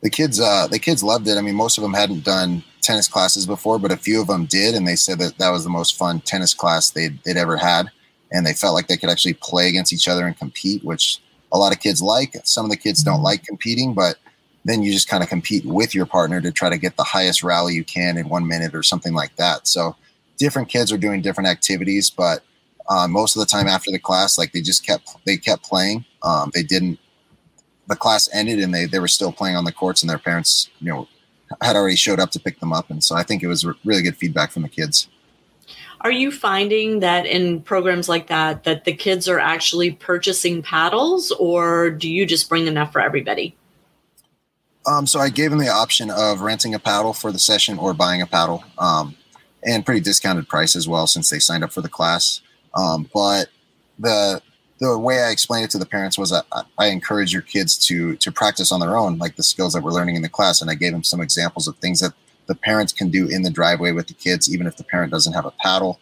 The 0.00 0.10
kids, 0.10 0.38
uh, 0.38 0.68
the 0.68 0.78
kids 0.78 1.02
loved 1.02 1.26
it. 1.26 1.36
I 1.36 1.40
mean, 1.40 1.56
most 1.56 1.76
of 1.76 1.82
them 1.82 1.92
hadn't 1.92 2.22
done 2.22 2.62
tennis 2.82 3.08
classes 3.08 3.46
before, 3.46 3.80
but 3.80 3.90
a 3.90 3.96
few 3.96 4.20
of 4.20 4.28
them 4.28 4.44
did, 4.46 4.76
and 4.76 4.86
they 4.86 4.94
said 4.94 5.18
that 5.18 5.38
that 5.38 5.50
was 5.50 5.64
the 5.64 5.70
most 5.70 5.98
fun 5.98 6.20
tennis 6.20 6.54
class 6.54 6.90
they'd, 6.90 7.18
they'd 7.24 7.36
ever 7.36 7.56
had, 7.56 7.90
and 8.30 8.46
they 8.46 8.52
felt 8.52 8.74
like 8.74 8.86
they 8.86 8.96
could 8.96 9.10
actually 9.10 9.34
play 9.34 9.68
against 9.68 9.92
each 9.92 10.06
other 10.06 10.24
and 10.24 10.38
compete, 10.38 10.84
which 10.84 11.20
a 11.52 11.58
lot 11.58 11.72
of 11.72 11.80
kids 11.80 12.02
like. 12.02 12.36
Some 12.44 12.64
of 12.64 12.70
the 12.70 12.76
kids 12.76 13.02
don't 13.02 13.22
like 13.22 13.44
competing, 13.44 13.94
but 13.94 14.16
then 14.64 14.82
you 14.82 14.92
just 14.92 15.08
kind 15.08 15.22
of 15.22 15.28
compete 15.28 15.64
with 15.64 15.94
your 15.94 16.06
partner 16.06 16.40
to 16.40 16.52
try 16.52 16.68
to 16.68 16.78
get 16.78 16.96
the 16.96 17.04
highest 17.04 17.42
rally 17.42 17.74
you 17.74 17.84
can 17.84 18.18
in 18.18 18.28
one 18.28 18.46
minute 18.46 18.74
or 18.74 18.82
something 18.82 19.14
like 19.14 19.34
that. 19.36 19.66
So 19.66 19.96
different 20.36 20.68
kids 20.68 20.92
are 20.92 20.98
doing 20.98 21.22
different 21.22 21.48
activities, 21.48 22.10
but 22.10 22.42
uh, 22.88 23.06
most 23.06 23.36
of 23.36 23.40
the 23.40 23.46
time 23.46 23.66
after 23.66 23.90
the 23.90 23.98
class, 23.98 24.38
like 24.38 24.52
they 24.52 24.60
just 24.60 24.84
kept 24.84 25.16
they 25.24 25.36
kept 25.36 25.62
playing. 25.62 26.04
Um, 26.22 26.50
they 26.54 26.62
didn't. 26.62 26.98
The 27.86 27.96
class 27.96 28.28
ended 28.32 28.60
and 28.60 28.74
they 28.74 28.86
they 28.86 28.98
were 28.98 29.08
still 29.08 29.32
playing 29.32 29.56
on 29.56 29.64
the 29.64 29.72
courts, 29.72 30.02
and 30.02 30.08
their 30.10 30.18
parents, 30.18 30.70
you 30.80 30.90
know, 30.90 31.08
had 31.60 31.76
already 31.76 31.96
showed 31.96 32.20
up 32.20 32.30
to 32.32 32.40
pick 32.40 32.60
them 32.60 32.72
up, 32.72 32.90
and 32.90 33.02
so 33.04 33.14
I 33.14 33.22
think 33.22 33.42
it 33.42 33.46
was 33.46 33.66
really 33.84 34.02
good 34.02 34.16
feedback 34.16 34.50
from 34.50 34.62
the 34.62 34.68
kids. 34.68 35.08
Are 36.00 36.12
you 36.12 36.30
finding 36.30 37.00
that 37.00 37.26
in 37.26 37.60
programs 37.62 38.08
like 38.08 38.28
that 38.28 38.64
that 38.64 38.84
the 38.84 38.92
kids 38.92 39.28
are 39.28 39.40
actually 39.40 39.92
purchasing 39.92 40.62
paddles, 40.62 41.32
or 41.32 41.90
do 41.90 42.10
you 42.10 42.24
just 42.24 42.48
bring 42.48 42.66
enough 42.66 42.92
for 42.92 43.00
everybody? 43.00 43.56
Um, 44.86 45.06
so 45.06 45.18
I 45.18 45.28
gave 45.28 45.50
them 45.50 45.58
the 45.58 45.68
option 45.68 46.10
of 46.10 46.40
renting 46.40 46.74
a 46.74 46.78
paddle 46.78 47.12
for 47.12 47.32
the 47.32 47.38
session 47.38 47.78
or 47.78 47.94
buying 47.94 48.22
a 48.22 48.26
paddle, 48.26 48.64
um, 48.78 49.16
and 49.64 49.84
pretty 49.84 50.00
discounted 50.00 50.48
price 50.48 50.76
as 50.76 50.88
well 50.88 51.06
since 51.06 51.30
they 51.30 51.40
signed 51.40 51.64
up 51.64 51.72
for 51.72 51.80
the 51.80 51.88
class. 51.88 52.40
Um, 52.74 53.10
but 53.12 53.48
the 53.98 54.40
the 54.78 54.96
way 54.96 55.20
I 55.20 55.30
explained 55.30 55.64
it 55.64 55.70
to 55.72 55.78
the 55.78 55.86
parents 55.86 56.16
was 56.16 56.30
that 56.30 56.46
I 56.78 56.86
encourage 56.86 57.32
your 57.32 57.42
kids 57.42 57.76
to 57.88 58.16
to 58.16 58.30
practice 58.30 58.70
on 58.70 58.78
their 58.78 58.96
own, 58.96 59.18
like 59.18 59.34
the 59.34 59.42
skills 59.42 59.72
that 59.72 59.82
we're 59.82 59.90
learning 59.90 60.14
in 60.14 60.22
the 60.22 60.28
class, 60.28 60.62
and 60.62 60.70
I 60.70 60.74
gave 60.74 60.92
them 60.92 61.02
some 61.02 61.20
examples 61.20 61.66
of 61.66 61.76
things 61.78 62.00
that 62.00 62.12
the 62.48 62.54
parents 62.54 62.92
can 62.92 63.10
do 63.10 63.28
in 63.28 63.42
the 63.42 63.50
driveway 63.50 63.92
with 63.92 64.08
the 64.08 64.14
kids, 64.14 64.52
even 64.52 64.66
if 64.66 64.76
the 64.76 64.84
parent 64.84 65.12
doesn't 65.12 65.34
have 65.34 65.46
a 65.46 65.52
paddle. 65.52 66.00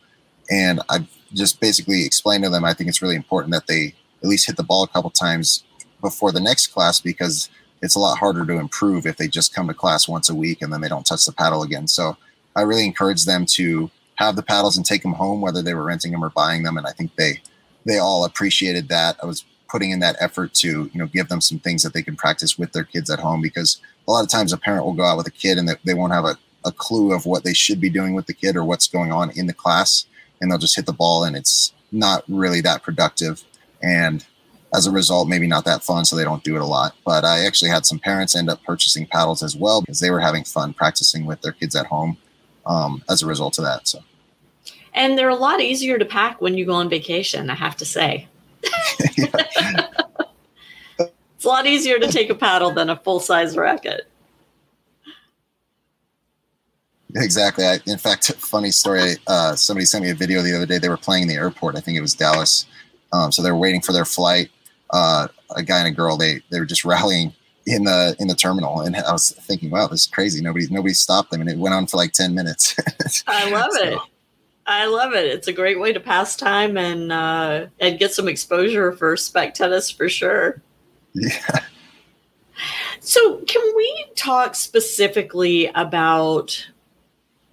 And 0.50 0.80
I 0.88 1.06
just 1.34 1.60
basically 1.60 2.06
explained 2.06 2.44
to 2.44 2.50
them 2.50 2.64
I 2.64 2.72
think 2.72 2.88
it's 2.88 3.02
really 3.02 3.16
important 3.16 3.52
that 3.52 3.66
they 3.66 3.94
at 4.22 4.28
least 4.28 4.46
hit 4.46 4.56
the 4.56 4.62
ball 4.62 4.84
a 4.84 4.88
couple 4.88 5.10
times 5.10 5.64
before 6.00 6.32
the 6.32 6.40
next 6.40 6.68
class 6.68 7.00
because 7.00 7.50
it's 7.82 7.96
a 7.96 7.98
lot 7.98 8.18
harder 8.18 8.46
to 8.46 8.54
improve 8.54 9.06
if 9.06 9.16
they 9.16 9.28
just 9.28 9.54
come 9.54 9.66
to 9.68 9.74
class 9.74 10.08
once 10.08 10.30
a 10.30 10.34
week 10.34 10.62
and 10.62 10.72
then 10.72 10.80
they 10.80 10.88
don't 10.88 11.04
touch 11.04 11.26
the 11.26 11.32
paddle 11.32 11.62
again. 11.62 11.88
So 11.88 12.16
I 12.54 12.62
really 12.62 12.86
encourage 12.86 13.24
them 13.24 13.44
to 13.50 13.90
have 14.14 14.36
the 14.36 14.42
paddles 14.42 14.76
and 14.76 14.86
take 14.86 15.02
them 15.02 15.12
home, 15.12 15.40
whether 15.40 15.62
they 15.62 15.74
were 15.74 15.84
renting 15.84 16.12
them 16.12 16.24
or 16.24 16.30
buying 16.30 16.62
them. 16.62 16.76
And 16.76 16.86
I 16.86 16.92
think 16.92 17.14
they 17.16 17.40
they 17.84 17.98
all 17.98 18.24
appreciated 18.24 18.88
that. 18.88 19.16
I 19.22 19.26
was 19.26 19.44
putting 19.68 19.90
in 19.90 20.00
that 20.00 20.16
effort 20.20 20.54
to 20.54 20.90
you 20.92 20.98
know 20.98 21.06
give 21.06 21.28
them 21.28 21.40
some 21.40 21.58
things 21.58 21.82
that 21.82 21.92
they 21.92 22.02
can 22.02 22.16
practice 22.16 22.58
with 22.58 22.72
their 22.72 22.84
kids 22.84 23.10
at 23.10 23.18
home 23.18 23.42
because 23.42 23.80
a 24.06 24.10
lot 24.10 24.24
of 24.24 24.30
times 24.30 24.52
a 24.52 24.56
parent 24.56 24.84
will 24.84 24.92
go 24.92 25.04
out 25.04 25.16
with 25.16 25.26
a 25.26 25.32
kid 25.32 25.58
and 25.58 25.68
they, 25.68 25.74
they 25.84 25.94
won't 25.94 26.12
have 26.12 26.24
a, 26.24 26.38
a 26.64 26.72
clue 26.72 27.12
of 27.12 27.26
what 27.26 27.44
they 27.44 27.54
should 27.54 27.80
be 27.80 27.90
doing 27.90 28.14
with 28.14 28.26
the 28.26 28.34
kid 28.34 28.56
or 28.56 28.64
what's 28.64 28.88
going 28.88 29.12
on 29.12 29.30
in 29.30 29.46
the 29.46 29.52
class 29.52 30.06
and 30.40 30.50
they'll 30.50 30.58
just 30.58 30.76
hit 30.76 30.86
the 30.86 30.92
ball 30.92 31.24
and 31.24 31.36
it's 31.36 31.72
not 31.92 32.24
really 32.28 32.60
that 32.60 32.82
productive 32.82 33.42
and 33.82 34.26
as 34.74 34.86
a 34.86 34.90
result, 34.90 35.28
maybe 35.28 35.46
not 35.46 35.64
that 35.64 35.82
fun, 35.82 36.04
so 36.04 36.16
they 36.16 36.24
don't 36.24 36.44
do 36.44 36.56
it 36.56 36.62
a 36.62 36.66
lot. 36.66 36.94
But 37.04 37.24
I 37.24 37.44
actually 37.46 37.70
had 37.70 37.86
some 37.86 37.98
parents 37.98 38.36
end 38.36 38.50
up 38.50 38.62
purchasing 38.62 39.06
paddles 39.06 39.42
as 39.42 39.56
well 39.56 39.80
because 39.80 40.00
they 40.00 40.10
were 40.10 40.20
having 40.20 40.44
fun 40.44 40.74
practicing 40.74 41.24
with 41.24 41.40
their 41.40 41.52
kids 41.52 41.74
at 41.74 41.86
home 41.86 42.18
um, 42.66 43.02
as 43.08 43.22
a 43.22 43.26
result 43.26 43.58
of 43.58 43.64
that. 43.64 43.88
So, 43.88 44.00
and 44.92 45.16
they're 45.16 45.28
a 45.28 45.36
lot 45.36 45.60
easier 45.60 45.98
to 45.98 46.04
pack 46.04 46.40
when 46.40 46.56
you 46.56 46.66
go 46.66 46.74
on 46.74 46.88
vacation. 46.88 47.48
I 47.48 47.54
have 47.54 47.76
to 47.76 47.84
say, 47.84 48.28
a 51.46 51.48
lot 51.48 51.66
easier 51.66 51.98
to 51.98 52.08
take 52.08 52.28
a 52.28 52.34
paddle 52.34 52.72
than 52.72 52.90
a 52.90 52.96
full 52.96 53.20
size 53.20 53.56
racket. 53.56 54.06
Exactly. 57.14 57.64
I, 57.64 57.78
in 57.86 57.98
fact, 57.98 58.32
funny 58.34 58.70
story. 58.70 59.14
Uh, 59.26 59.56
somebody 59.56 59.86
sent 59.86 60.04
me 60.04 60.10
a 60.10 60.14
video 60.14 60.42
the 60.42 60.54
other 60.54 60.66
day. 60.66 60.78
They 60.78 60.88
were 60.88 60.96
playing 60.96 61.22
in 61.22 61.28
the 61.28 61.34
airport. 61.34 61.76
I 61.76 61.80
think 61.80 61.96
it 61.96 62.02
was 62.02 62.14
Dallas. 62.14 62.66
Um, 63.12 63.32
so 63.32 63.42
they 63.42 63.50
were 63.50 63.56
waiting 63.56 63.80
for 63.80 63.92
their 63.92 64.04
flight, 64.04 64.50
uh, 64.90 65.28
a 65.54 65.62
guy 65.62 65.78
and 65.78 65.88
a 65.88 65.92
girl. 65.92 66.16
They 66.16 66.42
they 66.50 66.60
were 66.60 66.66
just 66.66 66.84
rallying 66.84 67.32
in 67.66 67.84
the 67.84 68.14
in 68.18 68.28
the 68.28 68.34
terminal, 68.34 68.80
and 68.80 68.96
I 68.96 69.12
was 69.12 69.30
thinking, 69.30 69.70
wow, 69.70 69.86
this 69.86 70.02
is 70.02 70.06
crazy. 70.06 70.42
Nobody 70.42 70.66
nobody 70.70 70.94
stopped 70.94 71.30
them, 71.30 71.40
and 71.40 71.50
it 71.50 71.58
went 71.58 71.74
on 71.74 71.86
for 71.86 71.96
like 71.96 72.12
ten 72.12 72.34
minutes. 72.34 72.76
I 73.26 73.50
love 73.50 73.72
so. 73.72 73.84
it. 73.84 73.98
I 74.66 74.86
love 74.86 75.14
it. 75.14 75.26
It's 75.26 75.46
a 75.46 75.52
great 75.52 75.78
way 75.78 75.92
to 75.92 76.00
pass 76.00 76.36
time 76.36 76.76
and 76.76 77.12
uh, 77.12 77.66
and 77.80 77.98
get 77.98 78.12
some 78.12 78.28
exposure 78.28 78.92
for 78.92 79.16
spec 79.16 79.54
tennis 79.54 79.90
for 79.90 80.08
sure. 80.08 80.60
Yeah. 81.16 81.60
So, 83.00 83.36
can 83.46 83.62
we 83.76 84.06
talk 84.16 84.54
specifically 84.54 85.70
about 85.74 86.66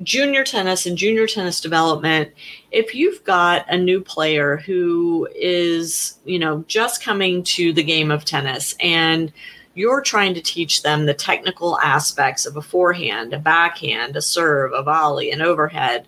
junior 0.04 0.44
tennis 0.44 0.86
and 0.86 0.98
junior 0.98 1.28
tennis 1.28 1.62
development, 1.62 2.32
if 2.72 2.94
you've 2.96 3.24
got 3.24 3.66
a 3.70 3.78
new 3.78 4.02
player 4.02 4.58
who 4.58 5.28
is, 5.36 6.18
you 6.26 6.40
know, 6.40 6.64
just 6.68 7.04
coming 7.04 7.44
to 7.44 7.74
the 7.74 7.84
game 7.84 8.12
of 8.12 8.26
tennis 8.26 8.76
and 8.80 9.32
you're 9.76 10.02
trying 10.02 10.34
to 10.36 10.42
teach 10.42 10.84
them 10.84 11.06
the 11.06 11.14
technical 11.14 11.80
aspects 11.80 12.46
of 12.46 12.58
a 12.58 12.62
forehand, 12.62 13.34
a 13.34 13.40
backhand, 13.40 14.16
a 14.16 14.22
serve, 14.22 14.72
a 14.74 14.84
volley, 14.84 15.32
an 15.32 15.42
overhead. 15.42 16.08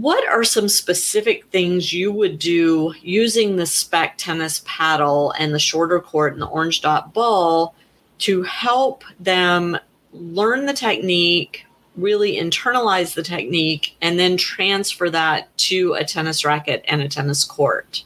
What 0.00 0.28
are 0.28 0.44
some 0.44 0.68
specific 0.68 1.46
things 1.46 1.92
you 1.92 2.12
would 2.12 2.38
do 2.38 2.94
using 3.02 3.56
the 3.56 3.66
spec 3.66 4.16
tennis 4.16 4.62
paddle 4.64 5.34
and 5.36 5.52
the 5.52 5.58
shorter 5.58 5.98
court 5.98 6.34
and 6.34 6.40
the 6.40 6.46
orange 6.46 6.82
dot 6.82 7.12
ball 7.12 7.74
to 8.18 8.44
help 8.44 9.02
them 9.18 9.76
learn 10.12 10.66
the 10.66 10.72
technique, 10.72 11.66
really 11.96 12.36
internalize 12.36 13.14
the 13.14 13.24
technique 13.24 13.96
and 14.00 14.20
then 14.20 14.36
transfer 14.36 15.10
that 15.10 15.48
to 15.58 15.94
a 15.94 16.04
tennis 16.04 16.44
racket 16.44 16.84
and 16.86 17.02
a 17.02 17.08
tennis 17.08 17.42
court. 17.42 18.04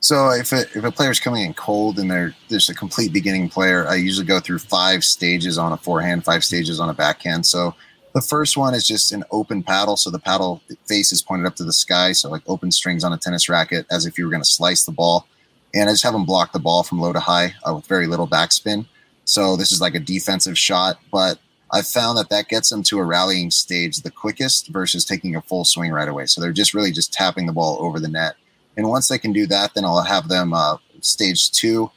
So 0.00 0.30
if 0.30 0.52
a, 0.52 0.60
if 0.60 0.84
a 0.84 0.90
player's 0.90 1.20
coming 1.20 1.44
in 1.44 1.52
cold 1.52 1.98
and 1.98 2.10
they're 2.10 2.34
just 2.48 2.70
a 2.70 2.74
complete 2.74 3.12
beginning 3.12 3.50
player, 3.50 3.86
I 3.86 3.96
usually 3.96 4.26
go 4.26 4.40
through 4.40 4.60
five 4.60 5.04
stages 5.04 5.58
on 5.58 5.72
a 5.72 5.76
forehand, 5.76 6.24
five 6.24 6.44
stages 6.44 6.80
on 6.80 6.88
a 6.88 6.94
backhand. 6.94 7.44
So 7.44 7.74
the 8.16 8.22
first 8.22 8.56
one 8.56 8.72
is 8.72 8.86
just 8.86 9.12
an 9.12 9.22
open 9.30 9.62
paddle. 9.62 9.94
So 9.94 10.08
the 10.08 10.18
paddle 10.18 10.62
face 10.86 11.12
is 11.12 11.20
pointed 11.20 11.46
up 11.46 11.54
to 11.56 11.64
the 11.64 11.72
sky. 11.72 12.12
So 12.12 12.30
like 12.30 12.40
open 12.46 12.70
strings 12.70 13.04
on 13.04 13.12
a 13.12 13.18
tennis 13.18 13.50
racket 13.50 13.84
as 13.90 14.06
if 14.06 14.16
you 14.16 14.24
were 14.24 14.30
going 14.30 14.42
to 14.42 14.48
slice 14.48 14.86
the 14.86 14.92
ball. 14.92 15.26
And 15.74 15.90
I 15.90 15.92
just 15.92 16.02
have 16.02 16.14
them 16.14 16.24
block 16.24 16.52
the 16.52 16.58
ball 16.58 16.82
from 16.82 16.98
low 16.98 17.12
to 17.12 17.20
high 17.20 17.52
uh, 17.68 17.74
with 17.74 17.84
very 17.84 18.06
little 18.06 18.26
backspin. 18.26 18.86
So 19.26 19.54
this 19.54 19.70
is 19.70 19.82
like 19.82 19.94
a 19.94 20.00
defensive 20.00 20.56
shot, 20.56 20.98
but 21.12 21.38
I've 21.70 21.86
found 21.86 22.16
that 22.16 22.30
that 22.30 22.48
gets 22.48 22.70
them 22.70 22.82
to 22.84 23.00
a 23.00 23.04
rallying 23.04 23.50
stage 23.50 23.98
the 23.98 24.10
quickest 24.10 24.68
versus 24.68 25.04
taking 25.04 25.36
a 25.36 25.42
full 25.42 25.66
swing 25.66 25.92
right 25.92 26.08
away. 26.08 26.24
So 26.24 26.40
they're 26.40 26.52
just 26.52 26.72
really 26.72 26.92
just 26.92 27.12
tapping 27.12 27.44
the 27.44 27.52
ball 27.52 27.76
over 27.80 28.00
the 28.00 28.08
net. 28.08 28.36
And 28.78 28.88
once 28.88 29.08
they 29.08 29.18
can 29.18 29.34
do 29.34 29.46
that, 29.48 29.74
then 29.74 29.84
I'll 29.84 30.00
have 30.00 30.28
them 30.28 30.54
uh, 30.54 30.78
stage 31.02 31.50
two, 31.50 31.90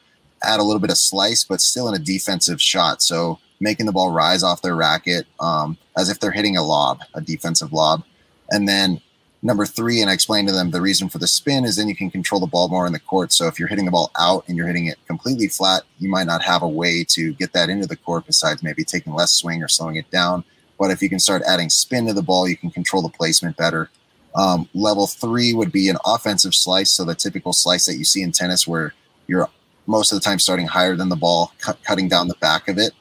add 0.44 0.60
a 0.60 0.64
little 0.64 0.82
bit 0.82 0.92
of 0.92 0.98
slice, 0.98 1.46
but 1.46 1.62
still 1.62 1.88
in 1.88 1.96
a 1.96 2.04
defensive 2.04 2.62
shot. 2.62 3.02
So 3.02 3.40
making 3.60 3.86
the 3.86 3.92
ball 3.92 4.12
rise 4.12 4.44
off 4.44 4.62
their 4.62 4.76
racket 4.76 5.28
um, 5.40 5.78
as 5.98 6.10
if 6.10 6.20
they're 6.20 6.32
hitting 6.32 6.58
a 6.58 6.64
lob, 6.64 7.02
a 7.14 7.22
defensive 7.22 7.74
lob. 7.74 8.04
And 8.52 8.68
then 8.68 9.02
number 9.42 9.66
three, 9.66 10.02
and 10.02 10.10
I 10.10 10.14
explained 10.14 10.48
to 10.48 10.54
them 10.54 10.72
the 10.72 10.82
reason 10.82 11.10
for 11.10 11.18
the 11.18 11.28
spin 11.28 11.66
is 11.66 11.76
then 11.76 11.88
you 11.88 11.96
can 11.96 12.10
control 12.10 12.42
the 12.42 12.48
ball 12.48 12.70
more 12.70 12.88
in 12.88 12.94
the 12.94 13.00
court. 13.00 13.32
So 13.32 13.48
if 13.48 13.60
you're 13.60 13.68
hitting 13.68 13.86
the 13.86 13.92
ball 13.92 14.12
out 14.20 14.44
and 14.48 14.58
you're 14.58 14.68
hitting 14.68 14.88
it 14.88 14.98
completely 15.08 15.48
flat, 15.48 15.84
you 16.00 16.10
might 16.10 16.28
not 16.28 16.42
have 16.44 16.62
a 16.62 16.68
way 16.68 17.04
to 17.10 17.34
get 17.34 17.54
that 17.54 17.70
into 17.70 17.88
the 17.88 17.98
court 17.98 18.26
besides 18.26 18.64
maybe 18.64 18.84
taking 18.84 19.14
less 19.14 19.34
swing 19.34 19.62
or 19.62 19.68
slowing 19.68 19.96
it 19.96 20.10
down. 20.12 20.44
But 20.78 20.92
if 20.92 21.02
you 21.02 21.10
can 21.10 21.20
start 21.20 21.42
adding 21.46 21.70
spin 21.70 22.08
to 22.08 22.14
the 22.14 22.22
ball, 22.22 22.48
you 22.48 22.56
can 22.56 22.72
control 22.72 23.02
the 23.02 23.10
placement 23.10 23.58
better. 23.58 23.90
Um, 24.36 24.70
level 24.74 25.08
three 25.08 25.54
would 25.54 25.72
be 25.72 25.90
an 25.90 25.98
offensive 26.06 26.54
slice. 26.54 26.92
So 26.92 27.04
the 27.04 27.16
typical 27.16 27.52
slice 27.52 27.86
that 27.86 27.98
you 27.98 28.06
see 28.06 28.22
in 28.22 28.32
tennis 28.32 28.68
where 28.68 28.94
you're 29.28 29.50
most 29.88 30.12
of 30.12 30.20
the 30.20 30.24
time 30.24 30.40
starting 30.40 30.68
higher 30.68 30.96
than 30.96 31.10
the 31.10 31.16
ball, 31.16 31.52
cut, 31.60 31.84
cutting 31.84 32.08
down 32.08 32.28
the 32.28 32.36
back 32.36 32.68
of 32.68 32.78
it. 32.78 32.94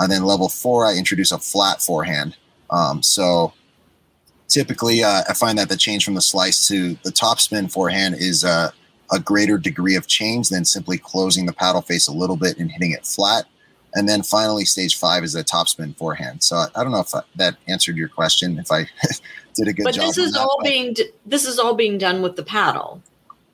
And 0.00 0.10
then 0.10 0.24
level 0.24 0.48
four, 0.48 0.86
I 0.86 0.96
introduce 0.96 1.30
a 1.30 1.38
flat 1.38 1.82
forehand. 1.82 2.36
Um, 2.70 3.02
so 3.02 3.52
typically, 4.48 5.04
uh, 5.04 5.22
I 5.28 5.34
find 5.34 5.58
that 5.58 5.68
the 5.68 5.76
change 5.76 6.04
from 6.04 6.14
the 6.14 6.22
slice 6.22 6.66
to 6.68 6.94
the 7.04 7.10
topspin 7.10 7.70
forehand 7.70 8.16
is 8.18 8.42
uh, 8.42 8.70
a 9.12 9.20
greater 9.20 9.58
degree 9.58 9.96
of 9.96 10.06
change 10.06 10.48
than 10.48 10.64
simply 10.64 10.96
closing 10.98 11.46
the 11.46 11.52
paddle 11.52 11.82
face 11.82 12.08
a 12.08 12.12
little 12.12 12.36
bit 12.36 12.58
and 12.58 12.70
hitting 12.70 12.92
it 12.92 13.06
flat. 13.06 13.44
And 13.94 14.08
then 14.08 14.22
finally, 14.22 14.64
stage 14.64 14.96
five 14.96 15.22
is 15.22 15.34
a 15.34 15.44
topspin 15.44 15.96
forehand. 15.96 16.42
So 16.42 16.56
I, 16.56 16.68
I 16.76 16.82
don't 16.82 16.92
know 16.92 17.00
if 17.00 17.12
that 17.36 17.56
answered 17.68 17.96
your 17.96 18.08
question. 18.08 18.58
If 18.58 18.70
I 18.70 18.86
did 19.54 19.68
a 19.68 19.72
good 19.72 19.84
but 19.84 19.94
job. 19.94 20.02
But 20.02 20.06
this 20.08 20.18
is 20.18 20.32
that, 20.32 20.40
all 20.40 20.58
being 20.62 20.96
this 21.26 21.44
is 21.44 21.58
all 21.58 21.74
being 21.74 21.98
done 21.98 22.22
with 22.22 22.36
the 22.36 22.44
paddle. 22.44 23.02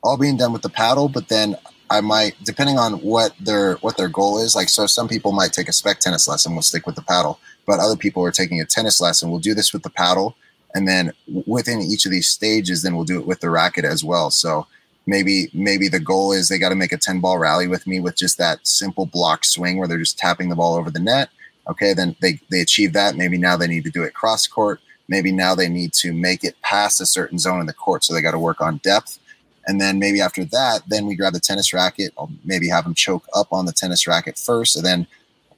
All 0.03 0.17
being 0.17 0.37
done 0.37 0.53
with 0.53 0.63
the 0.63 0.69
paddle, 0.69 1.09
but 1.09 1.29
then 1.29 1.57
I 1.91 2.01
might, 2.01 2.35
depending 2.43 2.79
on 2.79 2.95
what 2.95 3.33
their 3.39 3.75
what 3.77 3.97
their 3.97 4.09
goal 4.09 4.39
is. 4.39 4.57
Like, 4.57 4.69
so 4.69 4.87
some 4.87 5.09
people 5.09 5.33
might 5.33 5.53
take 5.53 5.69
a 5.69 5.73
spec 5.73 6.01
tennis 6.01 6.27
lesson, 6.27 6.53
We'll 6.53 6.63
stick 6.63 6.87
with 6.87 6.97
the 6.97 7.03
paddle, 7.03 7.39
but 7.67 7.79
other 7.79 7.97
people 7.97 8.25
are 8.25 8.33
taking 8.33 8.61
a 8.61 8.65
tennis 8.65 9.01
lesson. 9.01 9.31
We'll 9.31 9.41
do 9.41 9.55
this 9.55 9.73
with 9.73 9.83
the 9.83 9.91
paddle, 9.91 10.37
and 10.75 10.89
then 10.89 11.13
within 11.47 11.81
each 11.81 12.05
of 12.05 12.11
these 12.11 12.29
stages, 12.29 12.83
then 12.83 12.97
we'll 12.97 13.05
do 13.05 13.21
it 13.21 13.27
with 13.27 13.41
the 13.41 13.51
racket 13.51 13.85
as 13.85 14.03
well. 14.03 14.31
So 14.31 14.67
maybe 15.07 15.49
maybe 15.55 15.89
the 15.89 16.01
goal 16.01 16.33
is 16.33 16.49
they 16.49 16.59
got 16.59 16.71
to 16.71 16.75
make 16.75 16.93
a 16.93 16.99
ten 16.99 17.21
ball 17.21 17.39
rally 17.39 17.69
with 17.69 17.87
me 17.87 18.01
with 18.01 18.17
just 18.17 18.37
that 18.39 18.67
simple 18.67 19.07
block 19.07 19.45
swing 19.45 19.79
where 19.79 19.87
they're 19.87 19.99
just 19.99 20.19
tapping 20.19 20.49
the 20.49 20.57
ball 20.57 20.75
over 20.75 20.91
the 20.91 21.01
net. 21.01 21.31
Okay, 21.69 21.95
then 21.95 22.17
they 22.21 22.41
they 22.51 22.61
achieve 22.61 22.93
that. 22.95 23.17
Maybe 23.17 23.39
now 23.39 23.57
they 23.57 23.69
need 23.69 23.85
to 23.85 23.91
do 23.91 24.03
it 24.03 24.15
cross 24.15 24.47
court. 24.47 24.81
Maybe 25.09 25.31
now 25.31 25.55
they 25.55 25.69
need 25.69 25.93
to 25.95 26.13
make 26.13 26.43
it 26.43 26.61
past 26.63 27.01
a 27.01 27.07
certain 27.07 27.39
zone 27.39 27.61
in 27.61 27.67
the 27.67 27.73
court, 27.73 28.03
so 28.03 28.13
they 28.13 28.21
got 28.21 28.33
to 28.33 28.41
work 28.41 28.61
on 28.61 28.79
depth 28.79 29.21
and 29.67 29.81
then 29.81 29.99
maybe 29.99 30.21
after 30.21 30.45
that, 30.45 30.83
then 30.87 31.07
we 31.07 31.17
grab 31.17 31.33
the 31.33 31.41
tennis 31.41 31.73
racket. 31.73 32.13
I'll 32.17 32.31
maybe 32.45 32.69
have 32.69 32.85
them 32.85 32.95
choke 32.95 33.27
up 33.35 33.49
on 33.53 33.67
the 33.67 33.73
tennis 33.73 34.07
racket 34.07 34.39
first 34.39 34.77
and 34.77 34.85
then 34.85 35.07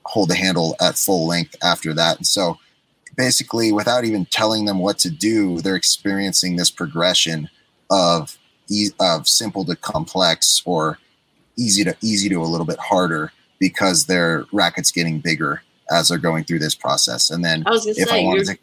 hold 0.04 0.30
the 0.30 0.34
handle 0.34 0.74
at 0.80 0.96
full 0.96 1.26
length 1.26 1.54
after 1.62 1.92
that. 1.94 2.16
And 2.16 2.26
so 2.26 2.58
basically, 3.16 3.70
without 3.70 4.04
even 4.04 4.24
telling 4.26 4.64
them 4.64 4.78
what 4.78 4.98
to 5.00 5.10
do, 5.10 5.60
they're 5.60 5.76
experiencing 5.76 6.56
this 6.56 6.70
progression 6.70 7.50
of 7.90 8.38
e- 8.68 8.90
of 8.98 9.28
simple 9.28 9.64
to 9.66 9.76
complex 9.76 10.62
or 10.64 10.98
easy 11.56 11.84
to 11.84 11.94
easy 12.00 12.28
to 12.30 12.36
a 12.36 12.44
little 12.44 12.66
bit 12.66 12.78
harder 12.78 13.32
because 13.58 14.06
their 14.06 14.46
racket's 14.52 14.90
getting 14.90 15.20
bigger 15.20 15.62
as 15.90 16.08
they're 16.08 16.18
going 16.18 16.44
through 16.44 16.60
this 16.60 16.74
process. 16.74 17.28
And 17.28 17.44
then 17.44 17.64
I 17.66 17.70
was 17.70 17.84
gonna 17.84 17.94
say, 17.94 18.24
you're, 18.24 18.44
to, 18.44 18.58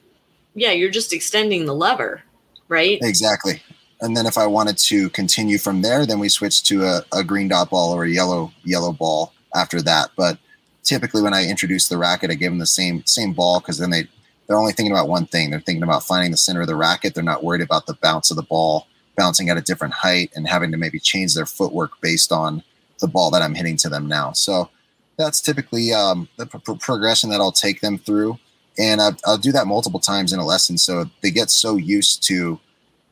yeah, 0.55 0.71
you're 0.71 0.91
just 0.91 1.13
extending 1.13 1.65
the 1.65 1.75
lever, 1.75 2.23
right? 2.67 2.97
Exactly 3.01 3.61
and 4.01 4.15
then 4.15 4.25
if 4.25 4.37
I 4.37 4.45
wanted 4.45 4.77
to 4.79 5.09
continue 5.11 5.57
from 5.57 5.81
there, 5.81 6.05
then 6.05 6.19
we 6.19 6.29
switch 6.29 6.63
to 6.63 6.83
a, 6.83 7.01
a 7.13 7.23
green 7.23 7.47
dot 7.47 7.69
ball 7.69 7.93
or 7.93 8.03
a 8.03 8.09
yellow 8.09 8.51
yellow 8.63 8.91
ball 8.91 9.33
after 9.55 9.81
that. 9.81 10.11
But 10.15 10.37
typically, 10.83 11.21
when 11.21 11.33
I 11.33 11.47
introduce 11.47 11.87
the 11.87 11.97
racket, 11.97 12.31
I 12.31 12.35
give 12.35 12.51
them 12.51 12.59
the 12.59 12.65
same 12.65 13.05
same 13.05 13.33
ball 13.33 13.59
because 13.59 13.77
then 13.77 13.91
they 13.91 14.07
they're 14.47 14.57
only 14.57 14.73
thinking 14.73 14.91
about 14.91 15.07
one 15.07 15.25
thing. 15.25 15.49
They're 15.49 15.59
thinking 15.59 15.83
about 15.83 16.03
finding 16.03 16.31
the 16.31 16.37
center 16.37 16.61
of 16.61 16.67
the 16.67 16.75
racket. 16.75 17.15
They're 17.15 17.23
not 17.23 17.43
worried 17.43 17.61
about 17.61 17.87
the 17.87 17.95
bounce 17.95 18.29
of 18.29 18.37
the 18.37 18.43
ball 18.43 18.87
bouncing 19.15 19.49
at 19.49 19.57
a 19.57 19.61
different 19.61 19.93
height 19.93 20.31
and 20.35 20.47
having 20.47 20.71
to 20.71 20.77
maybe 20.77 20.99
change 20.99 21.33
their 21.33 21.45
footwork 21.45 21.99
based 22.01 22.31
on 22.31 22.61
the 22.99 23.07
ball 23.07 23.31
that 23.31 23.41
I'm 23.41 23.55
hitting 23.55 23.77
to 23.77 23.89
them 23.89 24.07
now. 24.07 24.33
So 24.33 24.69
that's 25.17 25.41
typically 25.41 25.93
um, 25.93 26.27
the 26.37 26.45
progression 26.45 27.29
that 27.29 27.39
I'll 27.39 27.51
take 27.51 27.81
them 27.81 27.97
through. 27.97 28.37
And 28.77 29.01
I'll, 29.01 29.15
I'll 29.25 29.37
do 29.37 29.53
that 29.53 29.67
multiple 29.67 30.01
times 30.01 30.33
in 30.33 30.39
a 30.39 30.45
lesson. 30.45 30.77
So 30.77 31.05
they 31.21 31.31
get 31.31 31.49
so 31.49 31.77
used 31.77 32.23
to 32.27 32.59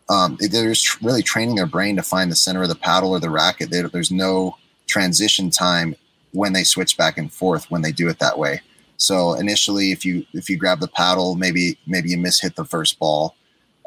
um, 0.10 0.38
they're 0.39 0.70
just 0.70 1.02
really 1.02 1.24
training 1.24 1.56
their 1.56 1.66
brain 1.66 1.96
to 1.96 2.04
find 2.04 2.32
the 2.32 2.36
center 2.36 2.63
of 2.63 2.70
the 2.70 2.76
paddle 2.76 3.12
or 3.12 3.20
the 3.20 3.30
racket. 3.30 3.70
They, 3.70 3.82
there's 3.82 4.12
no 4.12 4.58
transition 4.88 5.50
time 5.50 5.96
when 6.32 6.54
they 6.54 6.63
switch 6.63 6.98
back 6.98 7.18
and 7.18 7.32
forth 7.32 7.70
when 7.72 7.82
they 7.82 7.92
do 7.92 8.10
it 8.10 8.20
that 8.20 8.38
way. 8.38 8.62
So 8.98 9.34
initially, 9.34 9.92
if 9.92 10.06
you 10.06 10.26
if 10.34 10.50
you 10.50 10.58
grab 10.58 10.80
the 10.80 10.88
paddle, 10.88 11.36
maybe 11.36 11.78
maybe 11.88 12.10
you 12.10 12.18
miss 12.18 12.42
hit 12.42 12.56
the 12.56 12.66
first 12.66 13.00
ball 13.00 13.36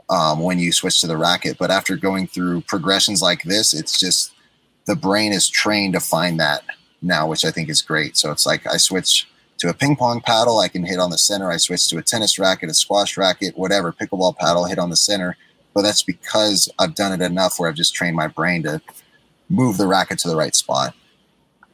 um, 0.09 0.41
when 0.41 0.59
you 0.59 0.73
switch 0.73 1.01
to 1.01 1.07
the 1.07 1.17
racket. 1.17 1.59
But 1.59 1.71
after 1.71 1.97
going 1.97 2.27
through 2.27 2.63
progressions 2.63 3.23
like 3.23 3.43
this, 3.43 3.73
it's 3.73 3.99
just 3.99 4.33
the 4.87 4.97
brain 4.97 5.33
is 5.33 5.49
trained 5.49 5.95
to 5.95 6.01
find 6.01 6.41
that 6.41 6.63
now, 7.03 7.29
which 7.29 7.45
I 7.45 7.51
think 7.51 7.69
is 7.69 7.83
great. 7.83 8.17
So 8.17 8.31
it's 8.31 8.47
like 8.47 8.67
I 8.67 8.77
switch 8.79 9.29
to 9.59 9.69
a 9.71 9.75
ping 9.75 9.97
pong 9.97 10.21
paddle, 10.21 10.59
I 10.59 10.69
can 10.69 10.85
hit 10.85 10.99
on 10.99 11.11
the 11.11 11.19
center. 11.19 11.51
I 11.51 11.57
switch 11.57 11.89
to 11.89 11.99
a 11.99 12.03
tennis 12.03 12.39
racket, 12.39 12.69
a 12.69 12.75
squash 12.75 13.17
racket, 13.17 13.57
whatever, 13.57 13.93
pickleball 13.93 14.37
paddle, 14.37 14.67
hit 14.67 14.79
on 14.79 14.91
the 14.91 14.97
center 14.97 15.37
but 15.77 15.83
that's 15.83 16.03
because 16.03 16.71
I've 16.79 16.95
done 16.95 17.21
it 17.21 17.23
enough 17.23 17.61
where 17.61 17.69
I've 17.69 17.75
just 17.75 17.95
trained 17.95 18.17
my 18.17 18.29
brain 18.29 18.63
to 18.63 18.81
move 19.51 19.77
the 19.77 19.87
racket 19.87 20.19
to 20.21 20.29
the 20.29 20.35
right 20.35 20.57
spot. 20.57 20.95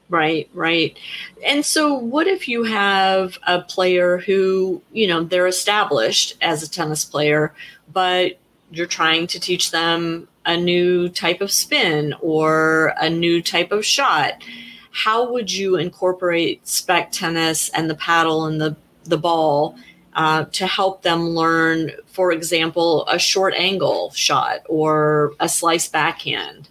Right, 0.09 0.51
right. 0.55 0.99
And 1.47 1.65
so, 1.65 1.95
what 1.95 2.27
if 2.27 2.49
you 2.49 2.65
have 2.65 3.39
a 3.47 3.61
player 3.61 4.19
who, 4.19 4.83
you 4.93 5.07
know, 5.07 5.23
they're 5.23 5.47
established 5.47 6.37
as 6.43 6.65
a 6.65 6.69
tennis 6.69 7.05
player, 7.05 7.55
but 7.93 8.41
you're 8.73 8.89
trying 8.89 9.29
to 9.29 9.39
teach 9.39 9.71
them 9.71 10.27
a 10.47 10.57
new 10.57 11.09
type 11.09 11.41
of 11.41 11.53
spin 11.53 12.13
or 12.21 12.95
a 13.01 13.09
new 13.09 13.41
type 13.41 13.71
of 13.71 13.87
shot? 13.87 14.43
How 14.91 15.31
would 15.31 15.53
you 15.53 15.77
incorporate 15.77 16.67
spec 16.67 17.13
tennis 17.13 17.69
and 17.69 17.89
the 17.89 17.95
paddle 17.95 18.47
and 18.47 18.61
the, 18.61 18.75
the 19.05 19.17
ball 19.17 19.77
uh, 20.15 20.45
to 20.45 20.67
help 20.67 21.03
them 21.03 21.31
learn, 21.31 21.93
for 22.07 22.33
example, 22.33 23.07
a 23.07 23.19
short 23.19 23.55
angle 23.55 24.11
shot 24.13 24.61
or 24.69 25.33
a 25.41 25.49
slice 25.49 25.89
backhand? 25.89 26.69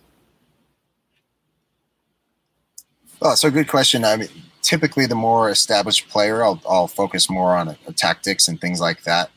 Oh, 3.21 3.35
so 3.35 3.51
good 3.51 3.67
question. 3.67 4.03
I 4.03 4.15
mean, 4.17 4.29
typically, 4.61 5.05
the 5.05 5.15
more 5.15 5.49
established 5.49 6.09
player, 6.09 6.43
I'll, 6.43 6.61
I'll 6.67 6.87
focus 6.87 7.29
more 7.29 7.55
on 7.55 7.75
tactics 7.95 8.47
and 8.47 8.59
things 8.59 8.79
like 8.79 9.03
that. 9.03 9.29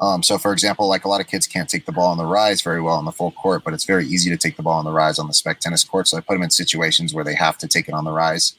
Um, 0.00 0.22
so, 0.22 0.38
for 0.38 0.52
example, 0.52 0.88
like 0.88 1.04
a 1.04 1.08
lot 1.08 1.20
of 1.20 1.28
kids 1.28 1.46
can't 1.46 1.68
take 1.68 1.86
the 1.86 1.92
ball 1.92 2.10
on 2.10 2.18
the 2.18 2.26
rise 2.26 2.62
very 2.62 2.80
well 2.80 2.96
on 2.96 3.04
the 3.04 3.12
full 3.12 3.30
court, 3.30 3.62
but 3.64 3.72
it's 3.72 3.84
very 3.84 4.06
easy 4.06 4.28
to 4.30 4.36
take 4.36 4.56
the 4.56 4.62
ball 4.62 4.78
on 4.78 4.84
the 4.84 4.92
rise 4.92 5.18
on 5.18 5.28
the 5.28 5.34
spec 5.34 5.60
tennis 5.60 5.84
court. 5.84 6.08
So 6.08 6.16
I 6.16 6.20
put 6.20 6.34
them 6.34 6.42
in 6.42 6.50
situations 6.50 7.14
where 7.14 7.24
they 7.24 7.34
have 7.34 7.56
to 7.58 7.68
take 7.68 7.88
it 7.88 7.94
on 7.94 8.04
the 8.04 8.12
rise. 8.12 8.54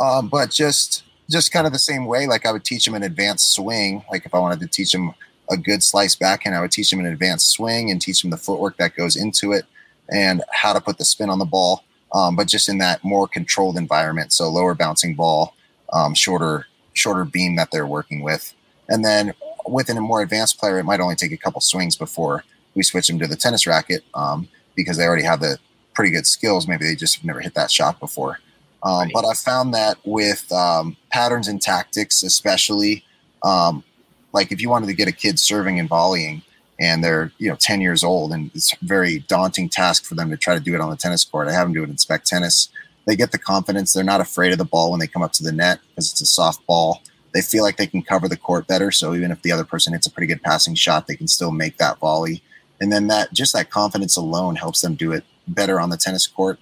Um, 0.00 0.28
but 0.28 0.50
just 0.50 1.04
just 1.30 1.52
kind 1.52 1.66
of 1.66 1.72
the 1.72 1.78
same 1.78 2.06
way. 2.06 2.26
Like 2.26 2.46
I 2.46 2.52
would 2.52 2.64
teach 2.64 2.84
them 2.84 2.94
an 2.94 3.02
advanced 3.02 3.52
swing. 3.52 4.04
Like 4.10 4.26
if 4.26 4.34
I 4.34 4.38
wanted 4.38 4.60
to 4.60 4.66
teach 4.66 4.92
them 4.92 5.14
a 5.50 5.56
good 5.56 5.82
slice 5.82 6.14
backhand, 6.14 6.54
I 6.54 6.60
would 6.60 6.72
teach 6.72 6.90
them 6.90 7.00
an 7.00 7.06
advanced 7.06 7.50
swing 7.50 7.90
and 7.90 8.00
teach 8.00 8.22
them 8.22 8.30
the 8.30 8.36
footwork 8.36 8.76
that 8.76 8.96
goes 8.96 9.16
into 9.16 9.52
it 9.52 9.64
and 10.10 10.42
how 10.52 10.72
to 10.72 10.80
put 10.80 10.98
the 10.98 11.04
spin 11.04 11.30
on 11.30 11.38
the 11.38 11.44
ball. 11.44 11.84
Um, 12.14 12.36
but 12.36 12.48
just 12.48 12.68
in 12.68 12.78
that 12.78 13.02
more 13.02 13.26
controlled 13.26 13.78
environment. 13.78 14.32
So 14.32 14.50
lower 14.50 14.74
bouncing 14.74 15.14
ball, 15.14 15.54
um, 15.92 16.14
shorter 16.14 16.66
shorter 16.94 17.24
beam 17.24 17.56
that 17.56 17.70
they're 17.70 17.86
working 17.86 18.22
with. 18.22 18.54
And 18.88 19.04
then 19.04 19.32
within 19.66 19.96
a 19.96 20.02
more 20.02 20.20
advanced 20.20 20.58
player, 20.58 20.78
it 20.78 20.84
might 20.84 21.00
only 21.00 21.14
take 21.14 21.32
a 21.32 21.38
couple 21.38 21.60
swings 21.60 21.96
before 21.96 22.44
we 22.74 22.82
switch 22.82 23.06
them 23.06 23.18
to 23.18 23.26
the 23.26 23.36
tennis 23.36 23.66
racket 23.66 24.04
um, 24.14 24.48
because 24.74 24.96
they 24.96 25.04
already 25.04 25.22
have 25.22 25.40
the 25.40 25.58
pretty 25.94 26.10
good 26.10 26.26
skills. 26.26 26.68
Maybe 26.68 26.84
they 26.84 26.94
just 26.94 27.16
have 27.16 27.24
never 27.24 27.40
hit 27.40 27.54
that 27.54 27.70
shot 27.70 28.00
before. 28.00 28.40
Um, 28.82 29.02
right. 29.02 29.10
But 29.14 29.24
I 29.24 29.34
found 29.34 29.74
that 29.74 29.98
with 30.04 30.50
um, 30.52 30.96
patterns 31.10 31.48
and 31.48 31.60
tactics, 31.60 32.22
especially, 32.22 33.04
um, 33.42 33.84
like 34.32 34.50
if 34.50 34.60
you 34.60 34.68
wanted 34.68 34.86
to 34.86 34.94
get 34.94 35.08
a 35.08 35.12
kid 35.12 35.38
serving 35.38 35.78
and 35.78 35.88
volleying, 35.88 36.42
and 36.80 37.04
they're 37.04 37.30
you 37.38 37.48
know 37.48 37.56
10 37.56 37.80
years 37.80 38.02
old, 38.02 38.32
and 38.32 38.50
it's 38.54 38.72
a 38.72 38.76
very 38.82 39.20
daunting 39.20 39.68
task 39.68 40.04
for 40.04 40.14
them 40.14 40.30
to 40.30 40.36
try 40.36 40.54
to 40.54 40.60
do 40.60 40.74
it 40.74 40.80
on 40.80 40.90
the 40.90 40.96
tennis 40.96 41.24
court. 41.24 41.48
I 41.48 41.52
have 41.52 41.66
them 41.66 41.74
do 41.74 41.84
it 41.84 41.90
in 41.90 41.98
spec 41.98 42.24
tennis. 42.24 42.68
They 43.06 43.16
get 43.16 43.32
the 43.32 43.38
confidence. 43.38 43.92
They're 43.92 44.04
not 44.04 44.20
afraid 44.20 44.52
of 44.52 44.58
the 44.58 44.64
ball 44.64 44.90
when 44.90 45.00
they 45.00 45.06
come 45.06 45.22
up 45.22 45.32
to 45.32 45.42
the 45.42 45.52
net 45.52 45.80
because 45.88 46.10
it's 46.10 46.20
a 46.20 46.26
soft 46.26 46.64
ball. 46.66 47.02
They 47.34 47.40
feel 47.40 47.62
like 47.62 47.76
they 47.76 47.86
can 47.86 48.02
cover 48.02 48.28
the 48.28 48.36
court 48.36 48.66
better. 48.66 48.90
So 48.90 49.14
even 49.14 49.30
if 49.30 49.42
the 49.42 49.52
other 49.52 49.64
person 49.64 49.92
hits 49.92 50.06
a 50.06 50.10
pretty 50.10 50.26
good 50.26 50.42
passing 50.42 50.74
shot, 50.74 51.06
they 51.06 51.16
can 51.16 51.28
still 51.28 51.50
make 51.50 51.78
that 51.78 51.98
volley. 51.98 52.42
And 52.80 52.92
then 52.92 53.06
that 53.08 53.32
just 53.32 53.54
that 53.54 53.70
confidence 53.70 54.16
alone 54.16 54.56
helps 54.56 54.80
them 54.82 54.94
do 54.94 55.12
it 55.12 55.24
better 55.48 55.80
on 55.80 55.90
the 55.90 55.96
tennis 55.96 56.26
court 56.26 56.60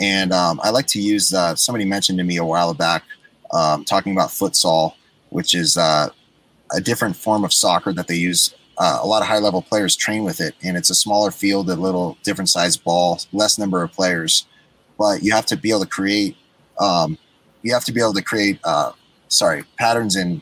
and 0.00 0.32
um, 0.32 0.60
I 0.64 0.70
like 0.70 0.86
to 0.88 1.00
use, 1.00 1.32
uh, 1.32 1.54
somebody 1.54 1.84
mentioned 1.84 2.18
to 2.18 2.24
me 2.24 2.38
a 2.38 2.44
while 2.44 2.72
back 2.72 3.04
um, 3.52 3.84
talking 3.84 4.12
about 4.12 4.30
futsal, 4.30 4.94
which 5.28 5.54
is 5.54 5.76
uh, 5.76 6.08
a 6.72 6.80
different 6.80 7.14
form 7.16 7.44
of 7.44 7.52
soccer 7.52 7.92
that 7.92 8.08
they 8.08 8.16
use 8.16 8.54
uh, 8.78 8.98
a 9.02 9.06
lot 9.06 9.20
of 9.20 9.28
high 9.28 9.38
level 9.38 9.60
players 9.60 9.94
train 9.94 10.24
with 10.24 10.40
it, 10.40 10.54
and 10.62 10.74
it's 10.76 10.88
a 10.88 10.94
smaller 10.94 11.30
field, 11.30 11.68
a 11.68 11.74
little 11.74 12.16
different 12.22 12.48
size 12.48 12.78
ball, 12.78 13.20
less 13.32 13.58
number 13.58 13.82
of 13.82 13.92
players, 13.92 14.46
but 14.98 15.22
you 15.22 15.32
have 15.32 15.44
to 15.44 15.56
be 15.56 15.68
able 15.68 15.80
to 15.80 15.86
create. 15.86 16.36
Um, 16.78 17.18
you 17.62 17.74
have 17.74 17.84
to 17.84 17.92
be 17.92 18.00
able 18.00 18.14
to 18.14 18.22
create, 18.22 18.58
uh, 18.64 18.92
sorry, 19.28 19.64
patterns 19.78 20.16
and 20.16 20.40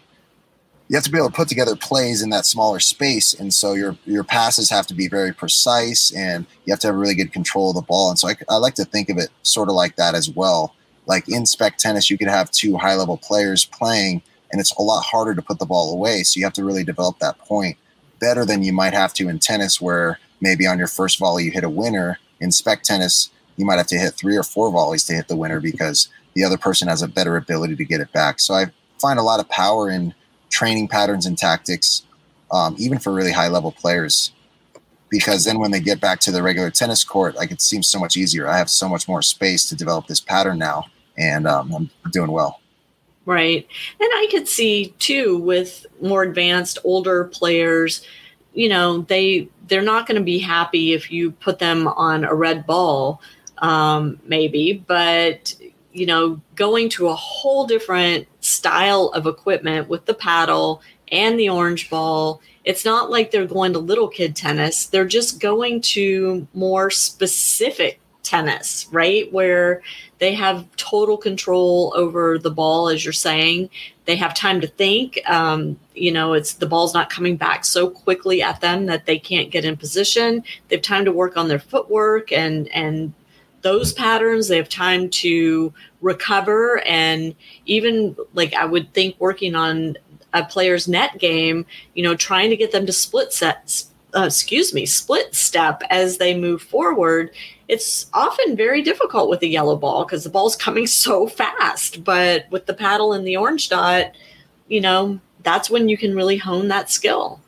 you 0.88 0.96
have 0.96 1.04
to 1.04 1.10
be 1.10 1.18
able 1.18 1.28
to 1.28 1.34
put 1.34 1.48
together 1.48 1.76
plays 1.76 2.22
in 2.22 2.30
that 2.30 2.46
smaller 2.46 2.80
space, 2.80 3.34
and 3.34 3.52
so 3.52 3.74
your 3.74 3.96
your 4.06 4.24
passes 4.24 4.70
have 4.70 4.86
to 4.86 4.94
be 4.94 5.08
very 5.08 5.32
precise, 5.32 6.12
and 6.12 6.46
you 6.64 6.72
have 6.72 6.80
to 6.80 6.88
have 6.88 6.96
really 6.96 7.14
good 7.14 7.32
control 7.32 7.70
of 7.70 7.76
the 7.76 7.82
ball. 7.82 8.08
And 8.08 8.18
so 8.18 8.28
I, 8.28 8.36
I 8.48 8.56
like 8.56 8.74
to 8.76 8.84
think 8.84 9.10
of 9.10 9.18
it 9.18 9.28
sort 9.42 9.68
of 9.68 9.74
like 9.74 9.96
that 9.96 10.14
as 10.14 10.30
well. 10.30 10.74
Like 11.06 11.28
in 11.28 11.46
spec 11.46 11.76
tennis, 11.76 12.10
you 12.10 12.18
could 12.18 12.28
have 12.28 12.50
two 12.50 12.76
high 12.76 12.94
level 12.94 13.18
players 13.18 13.66
playing, 13.66 14.22
and 14.50 14.60
it's 14.60 14.72
a 14.72 14.82
lot 14.82 15.02
harder 15.02 15.34
to 15.34 15.42
put 15.42 15.58
the 15.58 15.66
ball 15.66 15.92
away. 15.92 16.22
So 16.22 16.38
you 16.38 16.44
have 16.44 16.54
to 16.54 16.64
really 16.64 16.84
develop 16.84 17.18
that 17.18 17.38
point 17.38 17.76
better 18.18 18.44
than 18.44 18.62
you 18.62 18.72
might 18.72 18.94
have 18.94 19.12
to 19.14 19.28
in 19.28 19.38
tennis, 19.38 19.80
where 19.80 20.18
maybe 20.40 20.66
on 20.66 20.78
your 20.78 20.88
first 20.88 21.18
volley 21.18 21.44
you 21.44 21.50
hit 21.50 21.64
a 21.64 21.70
winner. 21.70 22.18
In 22.40 22.50
spec 22.50 22.82
tennis, 22.82 23.30
you 23.56 23.66
might 23.66 23.76
have 23.76 23.88
to 23.88 23.98
hit 23.98 24.14
three 24.14 24.36
or 24.36 24.42
four 24.42 24.70
volleys 24.70 25.04
to 25.04 25.12
hit 25.12 25.28
the 25.28 25.36
winner 25.36 25.60
because 25.60 26.08
the 26.34 26.44
other 26.44 26.56
person 26.56 26.88
has 26.88 27.02
a 27.02 27.08
better 27.08 27.36
ability 27.36 27.76
to 27.76 27.84
get 27.84 28.00
it 28.00 28.12
back. 28.12 28.40
So 28.40 28.54
I 28.54 28.66
find 29.00 29.18
a 29.18 29.22
lot 29.22 29.40
of 29.40 29.48
power 29.48 29.90
in 29.90 30.14
training 30.50 30.88
patterns 30.88 31.26
and 31.26 31.36
tactics, 31.36 32.04
um, 32.50 32.74
even 32.78 32.98
for 32.98 33.12
really 33.12 33.32
high 33.32 33.48
level 33.48 33.72
players. 33.72 34.32
Because 35.10 35.44
then 35.44 35.58
when 35.58 35.70
they 35.70 35.80
get 35.80 36.00
back 36.00 36.20
to 36.20 36.30
the 36.30 36.42
regular 36.42 36.70
tennis 36.70 37.02
court, 37.02 37.34
like 37.34 37.50
it 37.50 37.62
seems 37.62 37.88
so 37.88 37.98
much 37.98 38.16
easier. 38.16 38.46
I 38.46 38.58
have 38.58 38.68
so 38.68 38.88
much 38.88 39.08
more 39.08 39.22
space 39.22 39.66
to 39.70 39.74
develop 39.74 40.06
this 40.06 40.20
pattern 40.20 40.58
now, 40.58 40.84
and 41.16 41.46
um, 41.46 41.74
I'm 41.74 42.10
doing 42.10 42.30
well. 42.30 42.60
Right. 43.28 43.66
And 44.00 44.08
I 44.10 44.26
could 44.30 44.48
see 44.48 44.94
too 44.98 45.36
with 45.36 45.84
more 46.00 46.22
advanced 46.22 46.78
older 46.82 47.24
players, 47.24 48.02
you 48.54 48.70
know, 48.70 49.02
they 49.02 49.50
they're 49.66 49.82
not 49.82 50.06
going 50.06 50.18
to 50.18 50.24
be 50.24 50.38
happy 50.38 50.94
if 50.94 51.12
you 51.12 51.32
put 51.32 51.58
them 51.58 51.88
on 51.88 52.24
a 52.24 52.34
red 52.34 52.66
ball 52.66 53.20
um 53.58 54.18
maybe, 54.24 54.82
but 54.86 55.54
you 55.92 56.06
know, 56.06 56.40
going 56.54 56.88
to 56.88 57.08
a 57.08 57.14
whole 57.14 57.66
different 57.66 58.26
style 58.48 59.08
of 59.08 59.26
equipment 59.26 59.88
with 59.88 60.06
the 60.06 60.14
paddle 60.14 60.82
and 61.10 61.38
the 61.38 61.48
orange 61.48 61.90
ball. 61.90 62.40
It's 62.64 62.84
not 62.84 63.10
like 63.10 63.30
they're 63.30 63.46
going 63.46 63.72
to 63.72 63.78
little 63.78 64.08
kid 64.08 64.36
tennis. 64.36 64.86
They're 64.86 65.06
just 65.06 65.40
going 65.40 65.80
to 65.82 66.46
more 66.52 66.90
specific 66.90 68.00
tennis, 68.22 68.86
right? 68.92 69.32
Where 69.32 69.82
they 70.18 70.34
have 70.34 70.66
total 70.76 71.16
control 71.16 71.92
over 71.96 72.38
the 72.38 72.50
ball, 72.50 72.88
as 72.88 73.04
you're 73.04 73.12
saying. 73.12 73.70
They 74.04 74.16
have 74.16 74.34
time 74.34 74.60
to 74.60 74.66
think. 74.66 75.18
Um, 75.28 75.78
you 75.94 76.12
know, 76.12 76.34
it's 76.34 76.54
the 76.54 76.66
ball's 76.66 76.94
not 76.94 77.10
coming 77.10 77.36
back 77.36 77.64
so 77.64 77.88
quickly 77.88 78.42
at 78.42 78.60
them 78.60 78.86
that 78.86 79.06
they 79.06 79.18
can't 79.18 79.50
get 79.50 79.64
in 79.64 79.76
position. 79.76 80.42
They 80.68 80.76
have 80.76 80.82
time 80.82 81.04
to 81.04 81.12
work 81.12 81.36
on 81.36 81.48
their 81.48 81.58
footwork 81.58 82.32
and 82.32 82.68
and 82.68 83.14
those 83.62 83.92
patterns. 83.92 84.48
They 84.48 84.56
have 84.56 84.68
time 84.68 85.10
to 85.10 85.72
recover 86.00 86.80
and 86.86 87.34
even 87.66 88.16
like 88.34 88.54
I 88.54 88.64
would 88.64 88.92
think 88.94 89.16
working 89.18 89.54
on 89.54 89.96
a 90.32 90.44
player's 90.44 90.86
net 90.86 91.18
game, 91.18 91.66
you 91.94 92.02
know, 92.02 92.14
trying 92.14 92.50
to 92.50 92.56
get 92.56 92.72
them 92.72 92.86
to 92.86 92.92
split 92.92 93.32
sets, 93.32 93.90
uh, 94.14 94.24
excuse 94.26 94.72
me, 94.74 94.86
split 94.86 95.34
step 95.34 95.82
as 95.90 96.18
they 96.18 96.38
move 96.38 96.62
forward 96.62 97.30
it's 97.68 98.06
often 98.14 98.56
very 98.56 98.82
difficult 98.82 99.28
with 99.28 99.42
a 99.42 99.46
yellow 99.46 99.76
ball 99.76 100.04
because 100.04 100.24
the 100.24 100.30
ball's 100.30 100.56
coming 100.56 100.86
so 100.86 101.28
fast. 101.28 102.02
But 102.02 102.46
with 102.50 102.66
the 102.66 102.74
paddle 102.74 103.12
and 103.12 103.26
the 103.26 103.36
orange 103.36 103.68
dot, 103.68 104.12
you 104.66 104.80
know, 104.80 105.20
that's 105.42 105.70
when 105.70 105.88
you 105.88 105.96
can 105.96 106.16
really 106.16 106.38
hone 106.38 106.68
that 106.68 106.90
skill. 106.90 107.40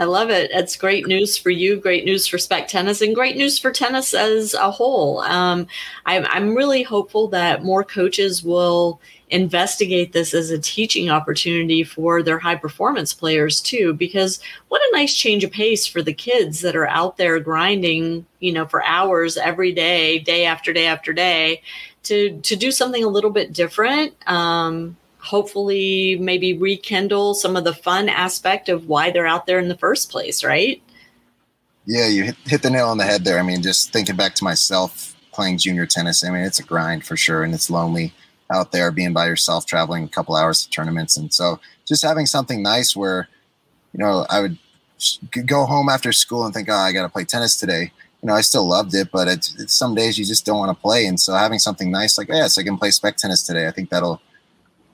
I 0.00 0.04
love 0.04 0.30
it. 0.30 0.50
It's 0.52 0.76
great 0.76 1.08
news 1.08 1.36
for 1.36 1.50
you, 1.50 1.76
great 1.76 2.04
news 2.04 2.26
for 2.26 2.38
spec 2.38 2.68
tennis, 2.68 3.00
and 3.00 3.16
great 3.16 3.36
news 3.36 3.58
for 3.58 3.72
tennis 3.72 4.14
as 4.14 4.54
a 4.54 4.70
whole. 4.70 5.20
Um, 5.22 5.66
I'm, 6.06 6.24
I'm 6.26 6.54
really 6.54 6.84
hopeful 6.84 7.26
that 7.28 7.64
more 7.64 7.82
coaches 7.82 8.44
will 8.44 9.00
investigate 9.30 10.12
this 10.12 10.34
as 10.34 10.50
a 10.50 10.58
teaching 10.58 11.10
opportunity 11.10 11.82
for 11.82 12.22
their 12.22 12.38
high 12.38 12.54
performance 12.54 13.12
players 13.12 13.60
too 13.60 13.92
because 13.92 14.40
what 14.68 14.80
a 14.80 14.96
nice 14.96 15.14
change 15.14 15.44
of 15.44 15.50
pace 15.50 15.86
for 15.86 16.00
the 16.00 16.14
kids 16.14 16.60
that 16.60 16.74
are 16.74 16.88
out 16.88 17.18
there 17.18 17.38
grinding 17.38 18.24
you 18.40 18.50
know 18.50 18.66
for 18.66 18.82
hours 18.84 19.36
every 19.36 19.70
day 19.70 20.18
day 20.18 20.46
after 20.46 20.72
day 20.72 20.86
after 20.86 21.12
day 21.12 21.60
to 22.08 22.40
to 22.40 22.56
do 22.56 22.70
something 22.70 23.04
a 23.04 23.08
little 23.08 23.30
bit 23.30 23.52
different 23.52 24.14
um, 24.28 24.96
hopefully 25.18 26.16
maybe 26.16 26.56
rekindle 26.56 27.34
some 27.34 27.56
of 27.56 27.64
the 27.64 27.74
fun 27.74 28.08
aspect 28.08 28.68
of 28.68 28.88
why 28.88 29.10
they're 29.10 29.26
out 29.26 29.46
there 29.46 29.58
in 29.58 29.68
the 29.68 29.76
first 29.76 30.10
place, 30.10 30.44
right? 30.44 30.82
Yeah, 31.86 32.06
you 32.08 32.24
hit, 32.24 32.36
hit 32.44 32.62
the 32.62 32.70
nail 32.70 32.88
on 32.88 32.98
the 32.98 33.04
head 33.04 33.24
there. 33.24 33.38
I 33.38 33.42
mean, 33.42 33.62
just 33.62 33.92
thinking 33.92 34.16
back 34.16 34.34
to 34.36 34.44
myself 34.44 35.14
playing 35.32 35.58
junior 35.58 35.86
tennis, 35.86 36.24
I 36.24 36.30
mean, 36.30 36.42
it's 36.42 36.58
a 36.58 36.62
grind 36.62 37.04
for 37.04 37.16
sure, 37.16 37.42
and 37.42 37.54
it's 37.54 37.70
lonely 37.70 38.12
out 38.50 38.72
there 38.72 38.90
being 38.90 39.12
by 39.12 39.26
yourself, 39.26 39.66
traveling 39.66 40.04
a 40.04 40.08
couple 40.08 40.34
hours 40.34 40.64
to 40.64 40.70
tournaments. 40.70 41.16
And 41.16 41.32
so 41.32 41.60
just 41.86 42.02
having 42.02 42.26
something 42.26 42.62
nice 42.62 42.96
where, 42.96 43.28
you 43.92 43.98
know, 43.98 44.26
I 44.30 44.40
would 44.40 44.58
go 45.46 45.64
home 45.64 45.88
after 45.88 46.12
school 46.12 46.44
and 46.44 46.54
think, 46.54 46.68
oh, 46.70 46.74
I 46.74 46.92
got 46.92 47.02
to 47.02 47.08
play 47.08 47.24
tennis 47.24 47.56
today. 47.56 47.92
You 48.22 48.28
know, 48.28 48.34
I 48.34 48.40
still 48.40 48.66
loved 48.66 48.94
it, 48.94 49.10
but 49.12 49.28
it's, 49.28 49.54
it's 49.60 49.74
some 49.74 49.94
days 49.94 50.18
you 50.18 50.24
just 50.24 50.44
don't 50.44 50.58
want 50.58 50.76
to 50.76 50.82
play. 50.82 51.06
And 51.06 51.20
so 51.20 51.34
having 51.34 51.58
something 51.58 51.90
nice 51.90 52.18
like, 52.18 52.28
yes, 52.28 52.58
I 52.58 52.64
can 52.64 52.76
play 52.76 52.90
spec 52.90 53.16
tennis 53.16 53.42
today. 53.42 53.68
I 53.68 53.70
think 53.70 53.90
that'll 53.90 54.20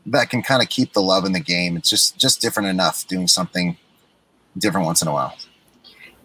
that 0.07 0.31
can 0.31 0.43
kind 0.43 0.63
of 0.63 0.69
keep 0.69 0.93
the 0.93 1.03
love 1.03 1.25
in 1.25 1.33
the 1.33 1.41
game. 1.41 1.77
It's 1.77 1.89
just 1.89 2.19
just 2.19 2.41
different 2.41 2.69
enough 2.69 3.07
doing 3.07 3.29
something 3.29 3.77
different 4.57 4.87
once 4.87 5.03
in 5.03 5.09
a 5.09 5.13
while. 5.13 5.37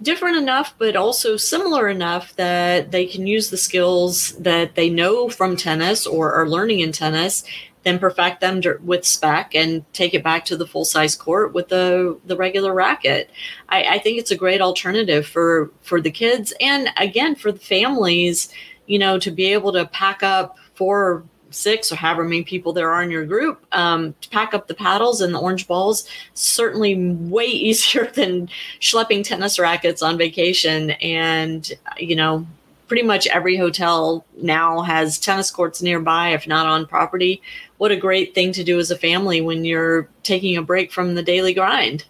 Different 0.02 0.38
enough, 0.38 0.76
but 0.78 0.96
also 0.96 1.36
similar 1.36 1.90
enough 1.90 2.34
that 2.38 2.92
they 2.92 3.06
can 3.06 3.28
use 3.28 3.50
the 3.50 3.58
skills 3.58 4.32
that 4.38 4.76
they 4.76 4.90
know 4.90 5.28
from 5.28 5.58
tennis 5.58 6.08
or 6.08 6.32
are 6.34 6.48
learning 6.48 6.80
in 6.80 6.94
tennis, 6.94 7.44
then 7.84 8.00
perfect 8.00 8.42
them 8.42 8.62
with 8.84 9.06
spec 9.06 9.56
and 9.56 9.84
take 9.94 10.14
it 10.14 10.24
back 10.24 10.46
to 10.46 10.58
the 10.58 10.68
full 10.68 10.86
size 10.86 11.16
court 11.16 11.54
with 11.54 11.70
the 11.70 12.20
the 12.26 12.36
regular 12.36 12.74
racket. 12.74 13.30
I, 13.70 13.84
I 13.84 14.00
think 14.00 14.20
it's 14.20 14.32
a 14.32 14.36
great 14.36 14.62
alternative 14.62 15.26
for 15.26 15.72
for 15.82 16.02
the 16.02 16.12
kids 16.12 16.54
and 16.60 16.90
again 16.98 17.36
for 17.36 17.52
the 17.52 17.60
families. 17.60 18.50
You 18.86 18.98
know, 18.98 19.20
to 19.20 19.30
be 19.30 19.54
able 19.54 19.72
to 19.74 19.86
pack 19.86 20.24
up 20.24 20.58
four 20.74 21.24
six 21.52 21.92
or 21.92 21.96
however 21.96 22.24
many 22.24 22.44
people 22.44 22.74
there 22.74 22.92
are 22.92 23.02
in 23.02 23.12
your 23.12 23.26
group 23.26 23.66
um, 23.72 24.14
to 24.22 24.30
pack 24.30 24.54
up 24.54 24.68
the 24.68 24.74
paddles 24.74 25.22
and 25.22 25.34
the 25.34 25.40
orange 25.40 25.68
balls 25.68 26.08
certainly 26.34 27.12
way 27.12 27.46
easier 27.46 28.06
than 28.06 28.50
schlepping 28.80 29.24
tennis 29.24 29.60
rackets 29.60 30.02
on 30.02 30.18
vacation 30.18 30.92
and 30.92 31.74
you 31.98 32.16
know 32.16 32.46
pretty 32.90 33.04
much 33.04 33.28
every 33.28 33.56
hotel 33.56 34.26
now 34.38 34.82
has 34.82 35.18
tennis 35.18 35.50
courts 35.50 35.82
nearby 35.82 36.30
if 36.30 36.48
not 36.48 36.66
on 36.66 36.86
property 36.86 37.42
what 37.78 37.92
a 37.92 37.96
great 37.96 38.36
thing 38.36 38.52
to 38.52 38.64
do 38.64 38.80
as 38.80 38.92
a 38.92 38.98
family 38.98 39.40
when 39.40 39.64
you're 39.64 40.10
taking 40.24 40.58
a 40.58 40.62
break 40.62 40.92
from 40.92 41.16
the 41.16 41.24
daily 41.24 41.54
grind 41.54 42.04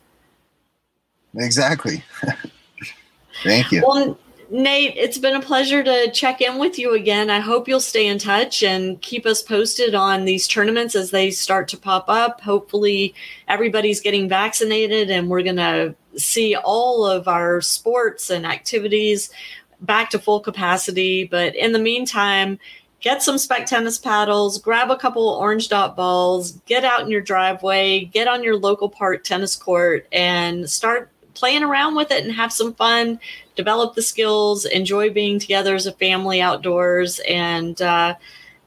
exactly 1.36 2.04
thank 3.44 3.72
you 3.72 3.84
well 3.86 4.18
Nate, 4.52 4.96
it's 4.98 5.20
been 5.20 5.36
a 5.36 5.42
pleasure 5.42 5.84
to 5.84 6.10
check 6.12 6.42
in 6.42 6.58
with 6.58 6.80
you 6.80 6.96
again. 6.96 7.30
I 7.30 7.40
hope 7.40 7.68
you'll 7.68 7.80
stay 7.80 8.08
in 8.08 8.18
touch 8.18 8.64
and 8.64 9.00
keep 9.00 9.28
us 9.28 9.44
posted 9.44 9.94
on 9.94 10.26
these 10.26 10.48
tournaments 10.48 10.96
as 10.96 11.12
they 11.12 11.30
start 11.30 11.68
to 11.68 11.78
pop 11.78 12.06
up. 12.08 12.42
Hopefully, 12.42 13.14
everybody's 13.48 14.02
getting 14.02 14.28
vaccinated 14.28 15.12
and 15.12 15.30
we're 15.30 15.44
going 15.44 15.58
to 15.58 15.94
see 16.18 16.56
all 16.56 17.06
of 17.06 17.28
our 17.28 17.62
sports 17.62 18.32
and 18.32 18.44
activities 18.44 19.30
back 19.82 20.10
to 20.12 20.20
full 20.20 20.40
capacity. 20.40 21.26
But 21.26 21.56
in 21.56 21.72
the 21.72 21.80
meantime, 21.80 22.60
get 23.00 23.24
some 23.24 23.38
spec 23.38 23.66
tennis 23.66 23.98
paddles, 23.98 24.60
grab 24.60 24.92
a 24.92 24.98
couple 24.98 25.28
orange 25.30 25.70
dot 25.70 25.96
balls, 25.96 26.52
get 26.66 26.84
out 26.84 27.02
in 27.02 27.10
your 27.10 27.22
driveway, 27.22 28.06
get 28.06 28.28
on 28.28 28.44
your 28.44 28.58
local 28.58 28.90
park 28.90 29.24
tennis 29.24 29.56
court, 29.56 30.08
and 30.12 30.70
start 30.70 31.12
playing 31.34 31.64
around 31.64 31.96
with 31.96 32.12
it 32.12 32.24
and 32.24 32.34
have 32.34 32.52
some 32.52 32.74
fun, 32.74 33.20
develop 33.56 33.96
the 33.96 34.02
skills, 34.02 34.66
enjoy 34.66 35.10
being 35.10 35.40
together 35.40 35.76
as 35.76 35.86
a 35.86 35.94
family 35.94 36.42
outdoors, 36.42 37.20
and 37.28 37.82
uh, 37.82 38.16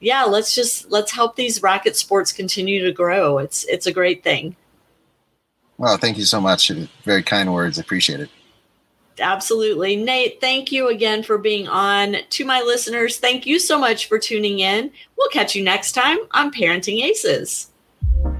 yeah, 0.00 0.24
let's 0.24 0.54
just 0.54 0.90
let's 0.90 1.12
help 1.12 1.36
these 1.36 1.62
racket 1.62 1.96
sports 1.96 2.32
continue 2.32 2.84
to 2.84 2.92
grow. 2.92 3.38
It's 3.38 3.64
it's 3.64 3.86
a 3.86 3.92
great 3.92 4.24
thing. 4.24 4.56
Well, 5.78 5.96
thank 5.96 6.18
you 6.18 6.24
so 6.24 6.40
much. 6.40 6.70
Very 7.04 7.22
kind 7.22 7.52
words. 7.52 7.78
Appreciate 7.78 8.20
it. 8.20 8.30
Absolutely. 9.18 9.96
Nate, 9.96 10.40
thank 10.40 10.72
you 10.72 10.88
again 10.88 11.22
for 11.22 11.38
being 11.38 11.68
on. 11.68 12.16
To 12.30 12.44
my 12.44 12.60
listeners, 12.60 13.18
thank 13.18 13.46
you 13.46 13.58
so 13.58 13.78
much 13.78 14.06
for 14.06 14.18
tuning 14.18 14.60
in. 14.60 14.90
We'll 15.16 15.28
catch 15.30 15.54
you 15.54 15.62
next 15.62 15.92
time 15.92 16.18
on 16.30 16.52
Parenting 16.52 17.02
Aces. 17.02 17.68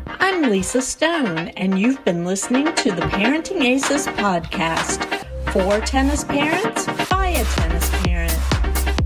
I'm 0.07 0.51
Lisa 0.51 0.81
Stone, 0.81 1.49
and 1.49 1.79
you've 1.79 2.05
been 2.05 2.25
listening 2.25 2.73
to 2.75 2.93
the 2.93 3.03
Parenting 3.03 3.63
Aces 3.63 4.07
podcast 4.07 5.27
for 5.53 5.81
tennis 5.85 6.25
parents 6.25 6.87
by 7.09 7.29
a 7.29 7.45
tennis 7.45 7.91
parent. 8.05 8.39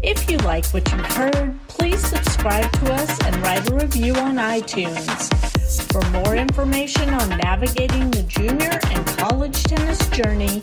If 0.03 0.31
you 0.31 0.39
like 0.39 0.67
what 0.67 0.91
you 0.93 0.99
heard, 0.99 1.59
please 1.69 2.01
subscribe 2.07 2.71
to 2.71 2.93
us 2.95 3.19
and 3.25 3.37
write 3.39 3.69
a 3.71 3.75
review 3.75 4.15
on 4.15 4.37
iTunes. 4.37 5.33
For 5.91 6.09
more 6.11 6.37
information 6.37 7.11
on 7.11 7.29
navigating 7.39 8.11
the 8.11 8.23
junior 8.23 8.79
and 8.91 9.07
college 9.19 9.63
tennis 9.65 10.09
journey, 10.11 10.63